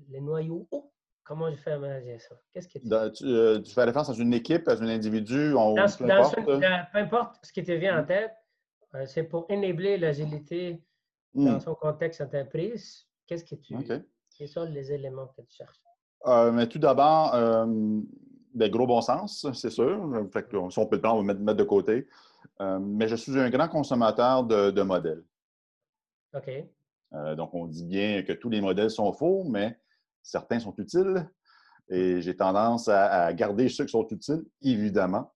[0.09, 0.67] les noyaux.
[0.71, 0.93] Oh,
[1.25, 2.41] comment je fais à manager ça?
[2.53, 3.25] Qu'est-ce que tu...
[3.25, 5.81] Euh, tu, fais référence à une équipe, à un individu, on, peu,
[6.11, 6.45] importe.
[6.45, 8.07] peu importe ce qui te vient en mmh.
[8.07, 8.33] tête,
[8.95, 10.83] euh, c'est pour enabler l'agilité
[11.35, 11.61] dans mmh.
[11.61, 13.07] son contexte entreprise.
[13.27, 13.75] Qu'est-ce que tu...
[14.37, 15.81] Quels sont les éléments que tu cherches?
[16.27, 20.29] Euh, mais tout d'abord, ben, gros bon sens, c'est sûr.
[20.33, 22.07] Fait que, si on peut le prendre, on va le mettre de côté.
[22.61, 25.25] mais je suis un grand consommateur de modèles.
[26.35, 26.51] OK.
[27.15, 29.79] Euh, donc, on dit bien que tous les modèles sont faux, mais
[30.23, 31.29] certains sont utiles.
[31.89, 35.33] Et j'ai tendance à, garder ceux qui sont utiles, évidemment.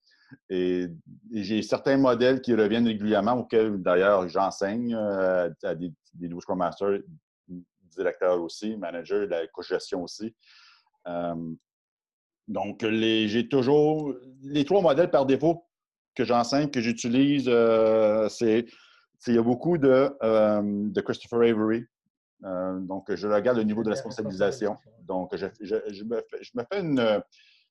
[0.49, 0.89] Et,
[1.33, 6.59] j'ai certains modèles qui reviennent régulièrement, auxquels d'ailleurs j'enseigne euh, à des, des nouveaux Scrum
[6.59, 7.01] Masters,
[7.91, 10.35] directeurs aussi, managers, la co-gestion aussi.
[11.07, 11.35] Euh,
[12.49, 15.67] donc, j'ai toujours les trois modèles par défaut
[16.15, 17.51] que j'enseigne, que j'utilise,
[18.29, 18.67] c'est
[19.27, 21.85] il y a beaucoup de, euh, de Christopher Avery.
[22.45, 24.77] Euh, donc, je regarde le niveau de responsabilisation.
[25.03, 27.23] Donc, je, je, me, fais, je me, fais une,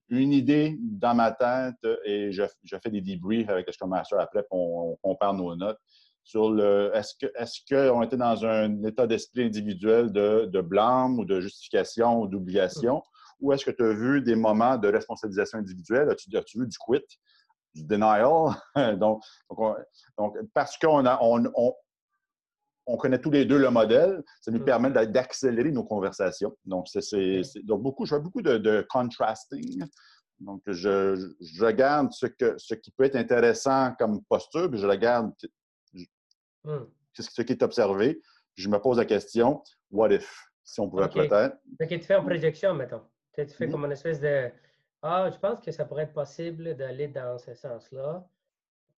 [0.09, 2.43] une, idée dans ma tête et je,
[2.83, 5.79] fais des debriefs avec le Scrum Master après, on, on compare nos notes
[6.29, 7.15] sur le est-ce
[7.67, 12.21] qu'on est que était dans un état d'esprit individuel de, de, blâme ou de justification
[12.21, 13.01] ou d'obligation,
[13.39, 16.07] ou est-ce que tu as vu des moments de responsabilisation individuelle?
[16.11, 17.03] As-tu as vu du quit?
[17.73, 18.53] du denial?
[18.99, 19.23] donc,
[20.17, 21.51] donc, parce qu'on a, on,
[22.85, 24.65] on, connaît tous les deux le modèle, ça nous mm.
[24.65, 26.55] permet d'accélérer nos conversations.
[26.65, 29.83] Donc, c'est, donc beaucoup, je fais beaucoup de, contrasting.
[30.39, 34.87] Donc, je, je, regarde ce, que, ce qui peut être intéressant comme posture, puis je
[34.87, 35.31] regarde
[36.63, 36.85] mm.
[37.13, 38.21] ce qui est observé,
[38.55, 40.45] je me pose la question, what if?
[40.63, 41.57] Si on pouvait peut-être.
[41.79, 43.01] Donc, tu fais en projection, mettons.
[43.33, 43.71] Tu fais mm.
[43.71, 44.51] comme une espèce de
[45.01, 48.25] ah, je pense que ça pourrait être possible d'aller dans ce sens-là.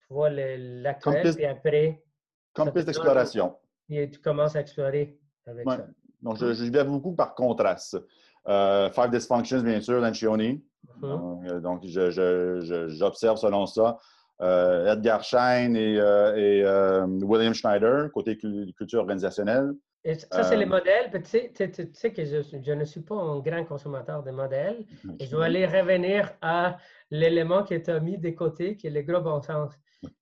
[0.08, 2.04] Tu vois l'actuel, puis après.
[2.54, 3.56] Comme piste d'exploration.
[3.89, 5.88] Et tu commences à explorer avec ça.
[6.21, 7.97] Donc, je, je vais beaucoup par contraste.
[8.47, 10.63] Euh, Five Dysfunctions, bien sûr, Lancioni.
[11.02, 11.62] Mm-hmm.
[11.62, 13.97] Donc, j'observe selon ça.
[14.42, 19.74] Euh, Edgar Schein et, euh, et euh, William Schneider, côté culture organisationnelle.
[20.04, 21.12] Et ça, c'est les modèles.
[21.14, 24.84] Tu sais, tu, sais que je, je, ne suis pas un grand consommateur de modèles.
[25.20, 26.78] Et je vais aller revenir à
[27.12, 29.74] l'élément tu as mis de côté, qui est le gros bon sens.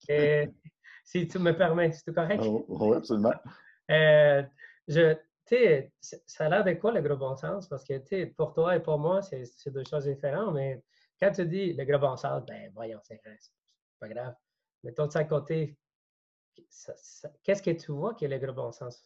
[0.09, 0.49] Et,
[1.05, 2.43] si tu me permets, c'est correct?
[2.45, 3.33] Oh, oui, absolument.
[3.89, 4.43] Euh,
[4.89, 5.15] je,
[6.27, 7.69] ça a l'air de quoi le gros bon sens?
[7.69, 10.53] Parce que pour toi et pour moi, c'est deux choses différentes.
[10.53, 10.83] Mais
[11.21, 13.21] quand tu dis le gros bon sens, ben voyons, c'est
[13.99, 14.35] pas grave.
[14.95, 15.77] Toi, de ça côté,
[17.43, 19.05] qu'est-ce que tu vois qui est le gros bon sens?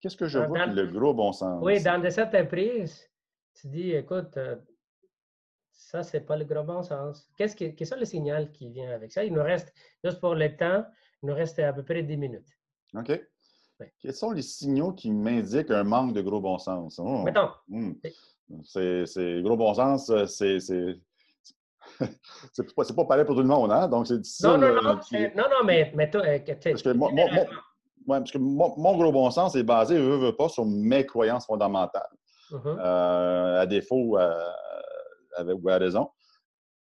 [0.00, 1.60] Qu'est-ce que je vois le gros bon sens?
[1.62, 3.08] Oui, dans de certaines prises,
[3.54, 4.56] tu dis, écoute, euh,
[5.72, 7.28] ça, c'est pas le gros bon sens.
[7.36, 9.24] Qu'est-ce que, quel est le signal qui vient avec ça?
[9.24, 9.72] Il nous reste,
[10.04, 10.84] juste pour le temps,
[11.22, 12.48] il nous reste à peu près 10 minutes.
[12.94, 13.20] OK.
[13.98, 16.98] Quels sont les signaux qui m'indiquent un manque de gros bon sens?
[16.98, 17.50] Oh, Mettons.
[17.68, 17.92] Hmm.
[18.62, 20.58] C'est gros bon sens, euh, c'est
[22.52, 23.88] c'est pas, pas pareil pour tout le monde, hein?
[23.88, 25.00] Donc, c'est Non, non, non, non,
[25.36, 26.92] non, mais, mais toi, euh, Parce que
[28.06, 32.08] parce mon, gros bon sens est basé, eux, veut pas, sur mes croyances fondamentales.
[32.50, 32.78] Mm-hmm.
[32.78, 34.50] Euh, à défaut euh,
[35.36, 36.08] avec, ou à raison.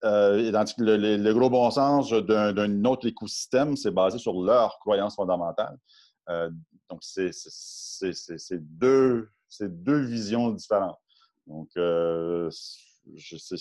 [0.03, 5.77] Euh, que le, gros bon sens d'un autre écosystème, c'est basé sur leurs croyances fondamentales.
[6.29, 6.49] Euh,
[6.89, 7.31] donc, c'est
[8.59, 9.29] deux,
[9.61, 10.99] deux visions différentes.
[11.47, 13.55] Donc, je sais,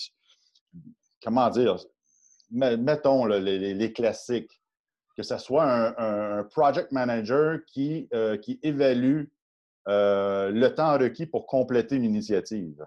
[1.23, 1.77] comment dire,
[2.51, 4.61] mettons les, les, classiques
[5.17, 9.23] que ce soit un, project manager qui, euh, qui évalue
[9.87, 12.85] euh, le temps requis pour compléter une initiative.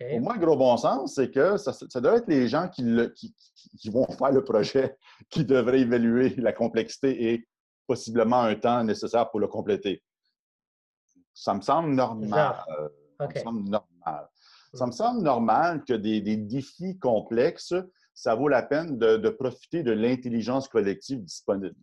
[0.00, 2.82] Pour moi, le gros bon sens, c'est que ça, doit être les gens qui,
[3.78, 4.96] qui, vont faire le projet
[5.30, 7.46] qui devraient évaluer la complexité et
[7.86, 10.02] possiblement un temps nécessaire pour le compléter.
[11.34, 12.56] Ça me semble normal.
[13.18, 14.28] Ça me semble normal.
[14.72, 17.74] Ça me semble normal que des, des défis complexes
[18.20, 21.74] ça vaut la peine de, profiter de l'intelligence collective disponible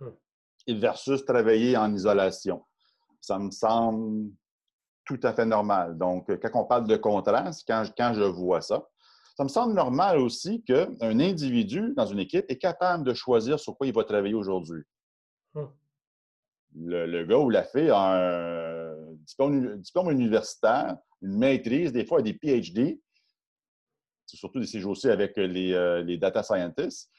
[0.00, 0.74] hmm.
[0.78, 2.62] versus travailler en isolation.
[3.22, 4.30] Ça me semble
[5.06, 5.96] tout à fait normal.
[5.96, 8.86] Donc, quand on parle de contraste, quand, quand je vois ça,
[9.34, 13.74] ça me semble normal aussi qu'un individu dans une équipe est capable de choisir sur
[13.78, 14.82] quoi il va travailler aujourd'hui.
[15.54, 15.68] Hmm.
[16.74, 18.77] Le, gars ou la fille a un
[19.28, 23.00] diplôme, diplôme, universitaire, une maîtrise, des fois des PhD,
[24.26, 27.10] surtout des CGOC avec les, euh, les data scientists.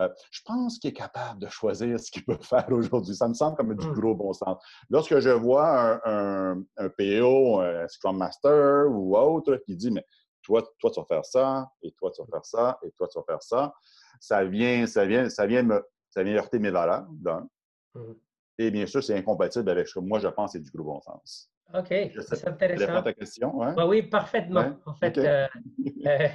[0.00, 3.14] euh, je pense qu'il est capable de choisir ce qu'il peut faire aujourd'hui.
[3.16, 3.92] Ça me semble comme du Hmm.
[3.92, 4.56] gros bon sens.
[4.90, 5.68] Lorsque je vois
[6.04, 10.04] un, un, un PO, un Scrum Master ou autre qui dit, mais
[10.42, 13.18] toi, toi, tu vas faire ça, et toi, tu vas faire ça, et toi, tu
[13.18, 13.74] vas faire ça,
[14.20, 17.46] ça vient, ça vient, ça vient, me, ça vient heurter mes valeurs, d'un.
[17.94, 18.16] Mhm.
[18.58, 21.00] Et bien sûr, c'est incompatible avec ce que moi, je pense, c'est du gros bon
[21.00, 21.50] sens.
[21.74, 22.94] OK, c'est intéressant.
[22.96, 23.74] à ta question, hein?
[23.74, 24.60] Ben oui, parfaitement.
[24.60, 25.46] Ouais, En fait, euh,
[26.06, 26.28] euh,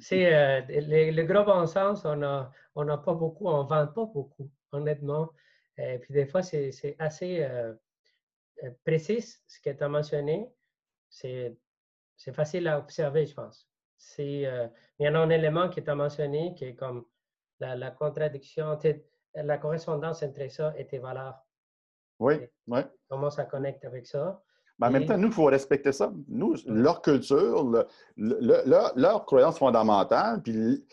[0.00, 3.86] c'est euh, le, gros bon sens, on n'a on a pas beaucoup, on ne vend
[3.86, 5.30] pas beaucoup, honnêtement.
[5.78, 7.48] Et puis des fois, c'est assez
[8.84, 10.52] précis ce que tu as mentionné.
[11.08, 11.56] C'est
[12.32, 13.68] facile à observer, je pense.
[14.18, 14.50] Il
[14.98, 17.06] y en a un élément que tu as mentionné qui est comme
[17.60, 18.76] la, la contradiction,
[19.34, 21.40] la correspondance entre ça et tes valeurs.
[22.22, 22.34] Oui,
[22.68, 22.80] oui.
[23.08, 24.40] Comment ça connecte avec ça?
[24.78, 26.12] Mais en même temps, nous, il faut respecter ça.
[26.28, 30.84] Nous, leur culture, le- le- leur, leur croyance fondamentale, puis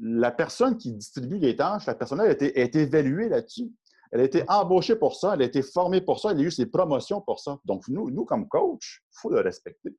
[0.00, 3.70] la personne qui distribue les tâches, la personne a été, a été évaluée là-dessus.
[4.10, 6.50] Elle a été embauchée pour ça, elle a été formée pour ça, elle a eu
[6.50, 7.58] ses promotions pour ça.
[7.64, 9.94] Donc, nous, nous comme coach, il faut le respecter.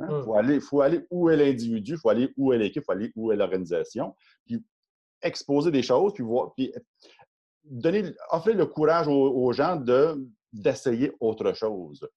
[0.00, 0.22] Il Mm.
[0.24, 2.92] faut, aller, faut aller où est l'individu, il faut aller où est l'équipe, il faut
[2.92, 4.14] aller où est l'organisation,
[4.46, 4.64] puis
[5.22, 6.72] exposer des choses, puis, voir, puis
[7.64, 9.12] donner, offrir le courage aux,
[9.44, 12.08] aux gens de, d'essayer autre chose.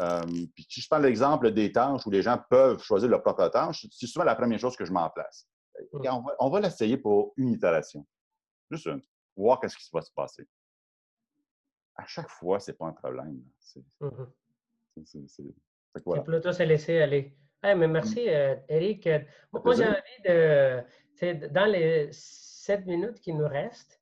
[0.00, 0.20] Euh,
[0.54, 3.86] puis si je prends l'exemple des tâches où les gens peuvent choisir leur propre tâche,
[3.90, 5.48] c'est souvent la première chose que je mets en place.
[5.92, 6.04] Mm.
[6.04, 8.06] Et on va, on va l'essayer pour une itération.
[8.70, 9.02] Juste une.
[9.36, 10.46] Voir qu'est-ce qui va se passer.
[11.96, 13.42] À chaque fois, ce n'est pas un problème.
[13.58, 15.54] C'est, c'est- c'est- c'est-
[15.94, 16.22] C'est voilà.
[16.22, 17.34] plutôt se laisser aller.
[17.62, 19.08] Mais merci, euh, Eric.
[19.50, 21.48] Moi, j'ai envie de.
[21.48, 23.98] Dans les sept minutes qui nous restent,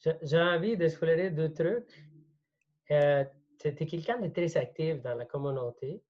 [0.00, 1.92] j'ai- envie d'explorer deux trucs.
[2.90, 3.24] Euh,
[3.58, 6.02] tu es quelqu'un de très actif dans la communauté.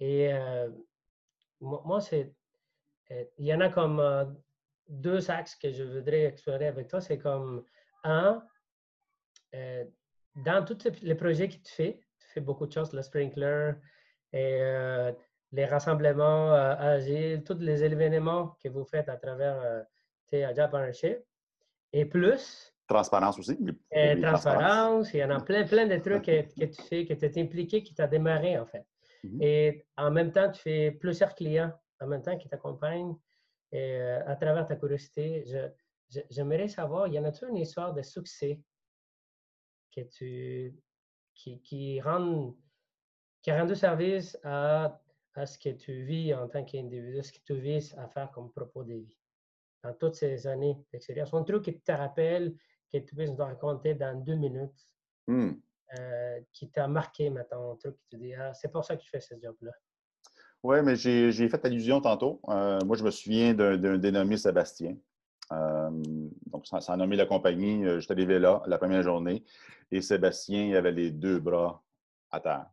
[0.00, 0.70] Et euh,
[1.60, 2.32] moi, c'est.
[3.10, 4.24] euh, Il y en a comme euh,
[4.88, 7.00] deux axes que je voudrais explorer avec toi.
[7.00, 7.64] C'est comme
[8.04, 8.44] un,
[10.34, 13.74] dans tous les- projets que tu fais, tu fais beaucoup de choses, le sprinkler
[14.32, 14.60] et
[15.52, 19.84] les rassemblements agiles, tous les événements que vous faites à travers
[20.24, 21.18] sais, Agile Partnership.
[21.92, 23.56] Et plus, Transparence aussi.
[23.96, 27.14] euh, transparence, il y en a plein, plein de trucs que, que tu fais, que
[27.14, 28.86] tu es impliqué, qui t'a démarré en fait.
[29.24, 29.42] Mhm.
[29.42, 33.14] Et en même temps, tu fais plusieurs clients en même temps qui t'accompagnent.
[33.70, 35.70] Et euh, à travers ta curiosité, je-
[36.10, 38.60] je- j'aimerais savoir, y en a-t-il une histoire de succès
[39.94, 40.74] que tu,
[41.34, 42.54] qui, qui, rend,
[43.42, 45.00] qui a rendu service à,
[45.34, 48.50] à ce que tu vis en tant qu'individu, ce que tu vises à faire comme
[48.52, 49.18] propos de vie
[49.82, 51.32] dans toutes ces années d'expérience?
[51.34, 52.54] Un truc qui te rappelle,
[52.92, 54.88] que tu puisses nous raconter dans deux minutes,
[55.26, 55.52] Hmm.
[55.98, 59.02] euh, qui t'a marqué, maintenant, un truc que tu dis, ah, c'est pour ça que
[59.04, 59.70] je fais ce job-là.
[60.64, 62.40] Oui, mais j'ai fait allusion tantôt.
[62.48, 64.96] Euh, moi, je me souviens d'un dénommé Sébastien.
[65.52, 65.90] Euh,
[66.46, 67.84] donc, ça, ça a nommé la compagnie.
[67.84, 69.44] Euh, J'étais arrivé là la première journée
[69.90, 71.82] et Sébastien il avait les deux bras
[72.30, 72.66] à terre.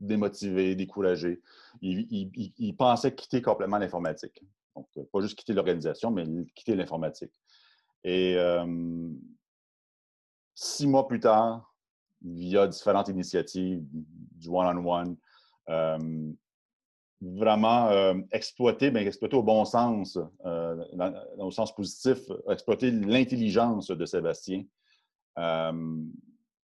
[0.00, 1.42] Démotivé, découragé.
[1.82, 4.44] Il, il- il- il pensait quitter complètement l'informatique.
[4.76, 7.32] Donc, pas juste quitter l'organisation, mais quitter l'informatique.
[8.04, 8.36] Et
[10.54, 11.74] six mois plus tard,
[12.22, 15.16] via différentes initiatives, du one-on-one,
[17.20, 24.64] vraiment exploiter, mais exploiter au bon sens, au sens positif, exploiter l'intelligence de Sébastien.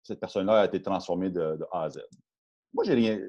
[0.04, 2.00] Cette personne-là a été transformée de A à Z.
[2.74, 3.20] Moi, j'ai rien.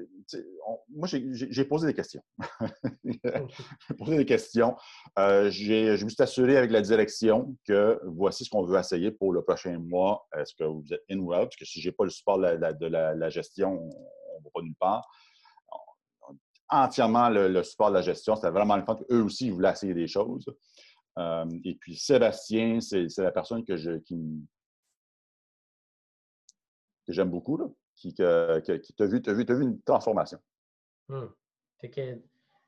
[0.65, 2.23] on- moi, j'ai- posé des questions.
[3.03, 4.75] j'ai posé des questions.
[5.19, 9.33] Euh, je me suis assuré avec la direction que voici ce qu'on veut essayer pour
[9.33, 10.27] le prochain mois.
[10.37, 11.43] Est-ce que vous êtes in ou out?
[11.43, 13.71] Parce que si je n'ai pas le support de la, la- de la- la gestion,
[13.73, 15.07] on ne va pas nulle part
[16.69, 18.35] entièrement le, le support de la gestion.
[18.35, 20.45] C'était vraiment le fun qu'eux aussi, ils voulaient essayer des choses.
[21.19, 24.41] Euh, et puis, Sébastien, c'est la personne que je, qui, me-
[27.05, 27.65] que j'aime beaucoup, là,
[28.03, 30.39] qui, que- que- qui t'a vu, t'as vu, vu une transformation.
[31.07, 31.27] Hmm.
[31.79, 32.19] Fait que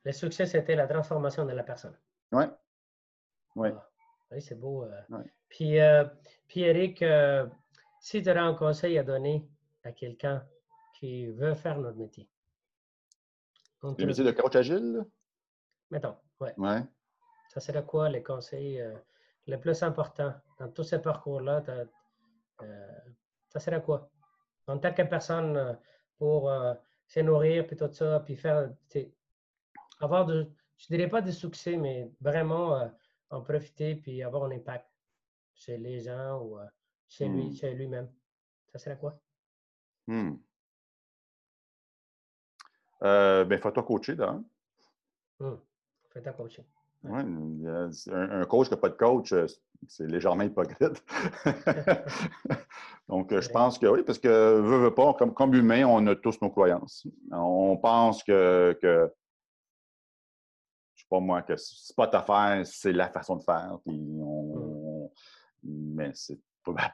[0.06, 1.98] le succès, c'était la transformation de la personne.
[2.32, 2.46] Oui.
[3.56, 3.70] Oui.
[3.74, 3.90] Ah,
[4.32, 4.84] oui, c'est beau.
[4.86, 5.02] euh.
[5.10, 5.26] Ouais.
[5.50, 6.06] Puis, euh,
[6.48, 7.46] puis, Eric, euh,
[8.00, 9.46] si tu aurais un conseil à donner
[9.84, 10.46] à quelqu'un
[10.98, 12.30] qui veut faire notre métier,
[13.84, 15.06] Le métier de coach agile?
[15.92, 16.78] mettons, ouais, Oui.
[17.50, 18.96] ça serait quoi les conseils euh,
[19.48, 21.62] les plus importants dans tous ces parcours-là?
[23.50, 24.10] ça serait quoi?
[24.68, 25.74] En tant que personne euh,
[26.18, 26.74] pour euh,
[27.08, 28.72] se nourrir, puis tout ça, puis faire,
[30.00, 32.88] avoir de, je dirais pas de succès, mais vraiment euh,
[33.30, 34.88] en profiter, puis avoir un impact
[35.54, 36.66] chez les gens ou euh,
[37.08, 37.54] chez lui, Hmm.
[37.56, 38.12] chez lui-même.
[38.72, 39.20] Ça serait quoi?
[43.04, 44.44] Euh, ben, fais-toi coacher, d'un.
[45.40, 45.56] Hmm.
[46.10, 46.66] Fais ta coaching.
[47.08, 47.24] Ouais,
[48.12, 49.46] un, coach qui n'a pas de coach, euh,
[49.88, 51.04] c'est légèrement hypocrite.
[53.08, 54.28] Donc, je pense que oui, parce que,
[54.60, 57.06] veut, veut pas, comme, comme humain, on a tous nos croyances.
[57.32, 59.12] On pense que, que
[60.96, 63.78] je sais pas moi, que c'est pas ta affaire, c'est la façon de faire.
[63.86, 65.12] Puis on,
[65.64, 65.94] mmh.
[65.96, 66.40] Mais c'est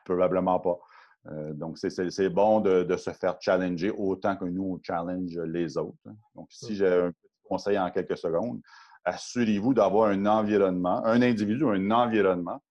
[0.03, 0.79] probablement pas.
[1.27, 5.97] Euh, donc, c'est bon de, se faire challenger autant que nous, on challenge les autres.
[6.07, 6.15] Hein.
[6.35, 6.75] Donc, si mmh.
[6.75, 8.61] j'ai un petit conseil en quelques secondes,
[9.05, 12.61] assurez-vous d'avoir un environnement, un individu, un environnement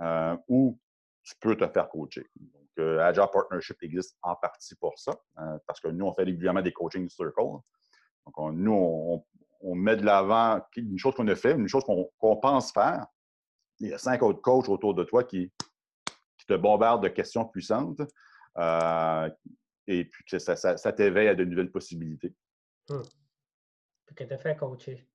[0.00, 0.78] euh, où
[1.22, 2.26] tu peux te faire coacher.
[2.36, 6.24] Donc, euh, Agile Partnership existe en partie pour ça, euh, parce que nous, on fait
[6.24, 7.40] régulièrement des coaching circles.
[8.26, 9.24] Donc, nous,
[9.60, 13.06] on, met de l'avant une chose qu'on a fait, une chose qu'on pense faire.
[13.80, 15.52] Il y a cinq autres coachs autour de toi qui,
[16.46, 18.02] te bombardent de questions puissantes.
[19.86, 22.34] et puis, ça, t'éveille à de nouvelles possibilités.
[22.90, 23.02] Hum.
[24.14, 25.08] Que tu fait coacher.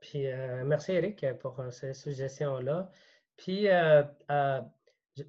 [0.00, 2.90] Puis euh, merci Eric pour euh, ces suggestions-là.
[3.36, 4.02] Puis euh,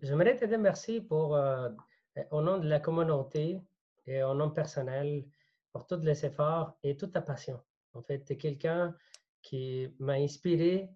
[0.01, 1.31] j'aimerais te dire merci pour,
[2.31, 3.61] au nom de la communauté
[4.05, 5.25] et au nom personnel,
[5.71, 7.61] pour tous les efforts et toute ta passion.
[7.93, 8.95] En fait, tu es quelqu'un
[9.41, 10.89] qui m'a inspiré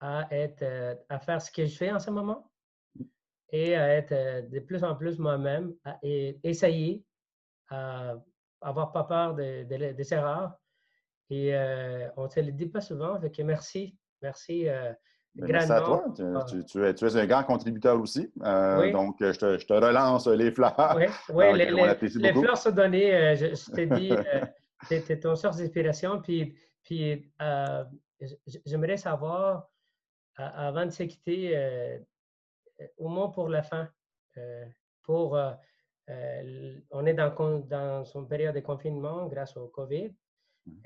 [0.00, 2.50] à, être, à faire ce que je fais en ce moment
[3.50, 7.04] et à être de plus en plus moi-même et essayer
[7.68, 8.14] à
[8.62, 10.58] avoir pas peur des erreurs
[11.30, 13.18] et euh, on ne te le dit pas souvent.
[13.20, 13.96] Fait merci.
[14.20, 14.68] Merci.
[14.68, 14.92] Euh,
[15.34, 16.04] ben, merci à toi.
[16.06, 16.44] Ah.
[16.44, 18.32] Tu, es, un grand contributeur aussi.
[18.42, 20.96] Euh, donc, je te, relance les fleurs.
[21.30, 23.34] Oui, les, fleurs sont données.
[23.36, 24.12] je, t'ai dit,
[24.88, 26.20] c'était ton source d'inspiration.
[26.20, 27.32] Puis, puis
[28.64, 29.68] j'aimerais savoir,
[30.36, 31.98] avant de se quitter,
[32.98, 33.88] au moins pour la fin,
[35.02, 35.36] pour,
[36.06, 40.14] on est dans, dans une période de confinement grâce au COVID.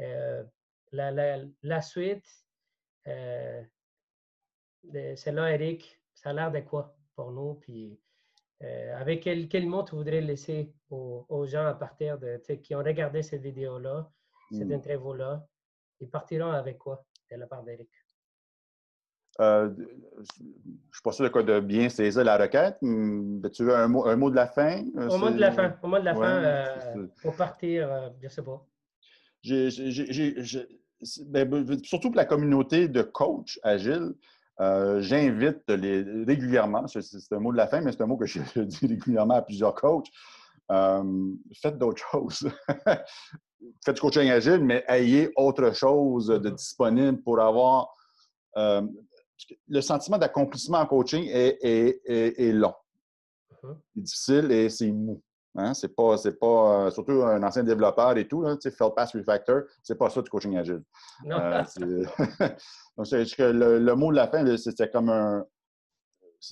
[0.01, 0.45] Euh,
[0.93, 2.25] la, suite,
[3.07, 3.63] euh,
[5.17, 7.55] c'est là, Eric, ça a l'air de quoi pour nous?
[7.55, 8.01] Puis,
[8.63, 12.83] euh, avec quel, quel, mot tu voudrais laisser aux, gens à partir de, qui ont
[12.83, 14.11] regardé cette vidéo-là,
[14.51, 14.73] cette mmh.
[14.73, 15.47] interview-là?
[16.01, 17.91] Ils partiront avec quoi de la part d'Eric?
[19.41, 19.87] je ne
[20.93, 22.77] suis pas sûr de, bien saisir la requête.
[22.81, 24.85] Tu veux un mot, un mot de la fin?
[24.97, 25.79] Au mot de la fin.
[25.81, 28.68] Au mot de la fin, pour partir, je ne sais pas.
[31.27, 34.15] Ben, surtout pour la communauté de coachs agiles,
[34.61, 38.41] euh, j'invite régulièrement, c'est un mot de la fin, mais c'est un mot que je
[38.63, 40.09] dis régulièrement à plusieurs coachs,
[40.73, 41.31] euh,
[41.63, 42.51] faites d'autres choses.
[43.85, 46.55] faites du coaching agile, mais ayez autre chose de mm-hmm.
[46.55, 47.89] disponible pour avoir...
[48.57, 48.83] Euh,
[49.69, 52.75] le sentiment d'accomplissement en coaching est, est long.
[53.63, 53.77] Mm-hmm.
[53.95, 55.23] C'est difficile et c'est mou.
[55.59, 55.75] Hein?
[55.75, 59.63] C'est pas, c'est pas euh, surtout un ancien développeur et tout, là, Felt Pass Refactor,
[59.83, 60.83] c'est pas ça du coaching agile.
[61.27, 61.65] Euh,
[62.97, 65.45] donc, c'est que le, mot de la fin, c'était comme un.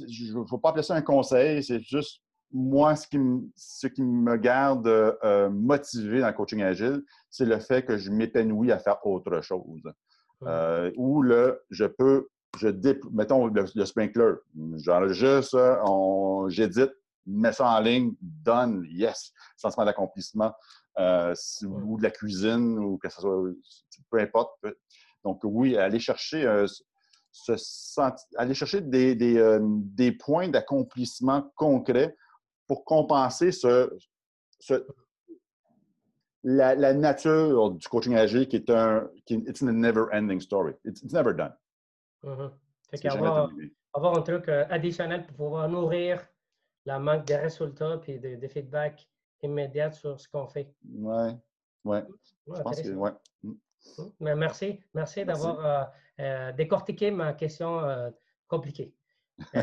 [0.00, 2.20] Il ne faut pas appeler ça un conseil, c'est juste
[2.52, 7.44] moi, ce qui, me, ce qui me garde euh, motivé dans le coaching agile, c'est
[7.44, 9.82] le fait que je m'épanouis à faire autre chose.
[10.42, 10.90] Mmh.
[10.98, 12.28] ou le je peux,
[12.58, 12.68] je
[13.10, 14.34] mettons le, le sprinkler,
[14.76, 15.80] j'enregistre,
[16.48, 16.92] j'édite,
[17.26, 20.52] mets ça en ligne, donne, yes, sentiment d'accomplissement,
[20.98, 23.42] euh, ou de la cuisine, ou que ce soit,
[24.10, 24.52] peu importe.
[25.24, 26.66] Donc, oui, aller chercher, euh,
[28.36, 32.16] aller chercher des, euh, des, points d'accomplissement concrets
[32.66, 33.90] pour compenser ce,
[36.42, 40.72] la, nature du coaching agile qui est un, qui, it's a never-ending story.
[40.84, 41.52] It's, never done.
[42.24, 42.50] Mm-hmm.
[43.92, 46.26] avoir, un truc additionnel pour pouvoir nourrir
[46.86, 49.06] la manque de résultats et de, de, feedback
[49.42, 50.72] immédiat sur ce qu'on fait.
[50.84, 51.32] Oui,
[51.84, 51.98] oui.
[52.46, 53.10] Je pense que oui.
[53.42, 53.50] Mm.
[53.98, 54.12] Mm.
[54.20, 54.80] Mais merci.
[54.94, 55.84] Merci, d'avoir euh,
[56.20, 58.10] euh, décortiqué ma question euh,
[58.48, 58.94] compliquée.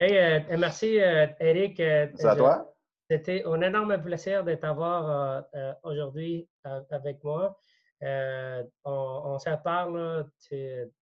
[0.00, 1.76] et, merci, Eric.
[1.76, 2.74] C'est à toi.
[3.10, 5.44] C'était un énorme plaisir de t'avoir
[5.82, 6.48] aujourd'hui
[6.90, 7.58] avec moi.
[8.00, 10.30] on, on se parle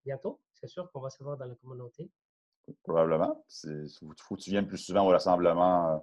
[0.05, 0.41] bientôt.
[0.55, 2.11] C'est sûr qu'on va se voir dans la communauté.
[2.83, 3.45] Probablement.
[3.65, 3.89] Il
[4.19, 5.99] faut que tu viennes plus souvent au rassemblement euh,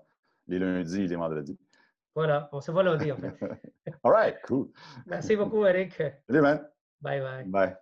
[0.48, 1.58] les lundis et les vendredis.
[2.16, 3.34] Voilà, on se voit lundi en fait.
[4.04, 4.70] All right, cool.
[5.06, 6.02] Merci beaucoup, Eric.
[6.28, 6.68] Salut, man.
[7.02, 7.44] Bye bye.
[7.46, 7.78] Bye.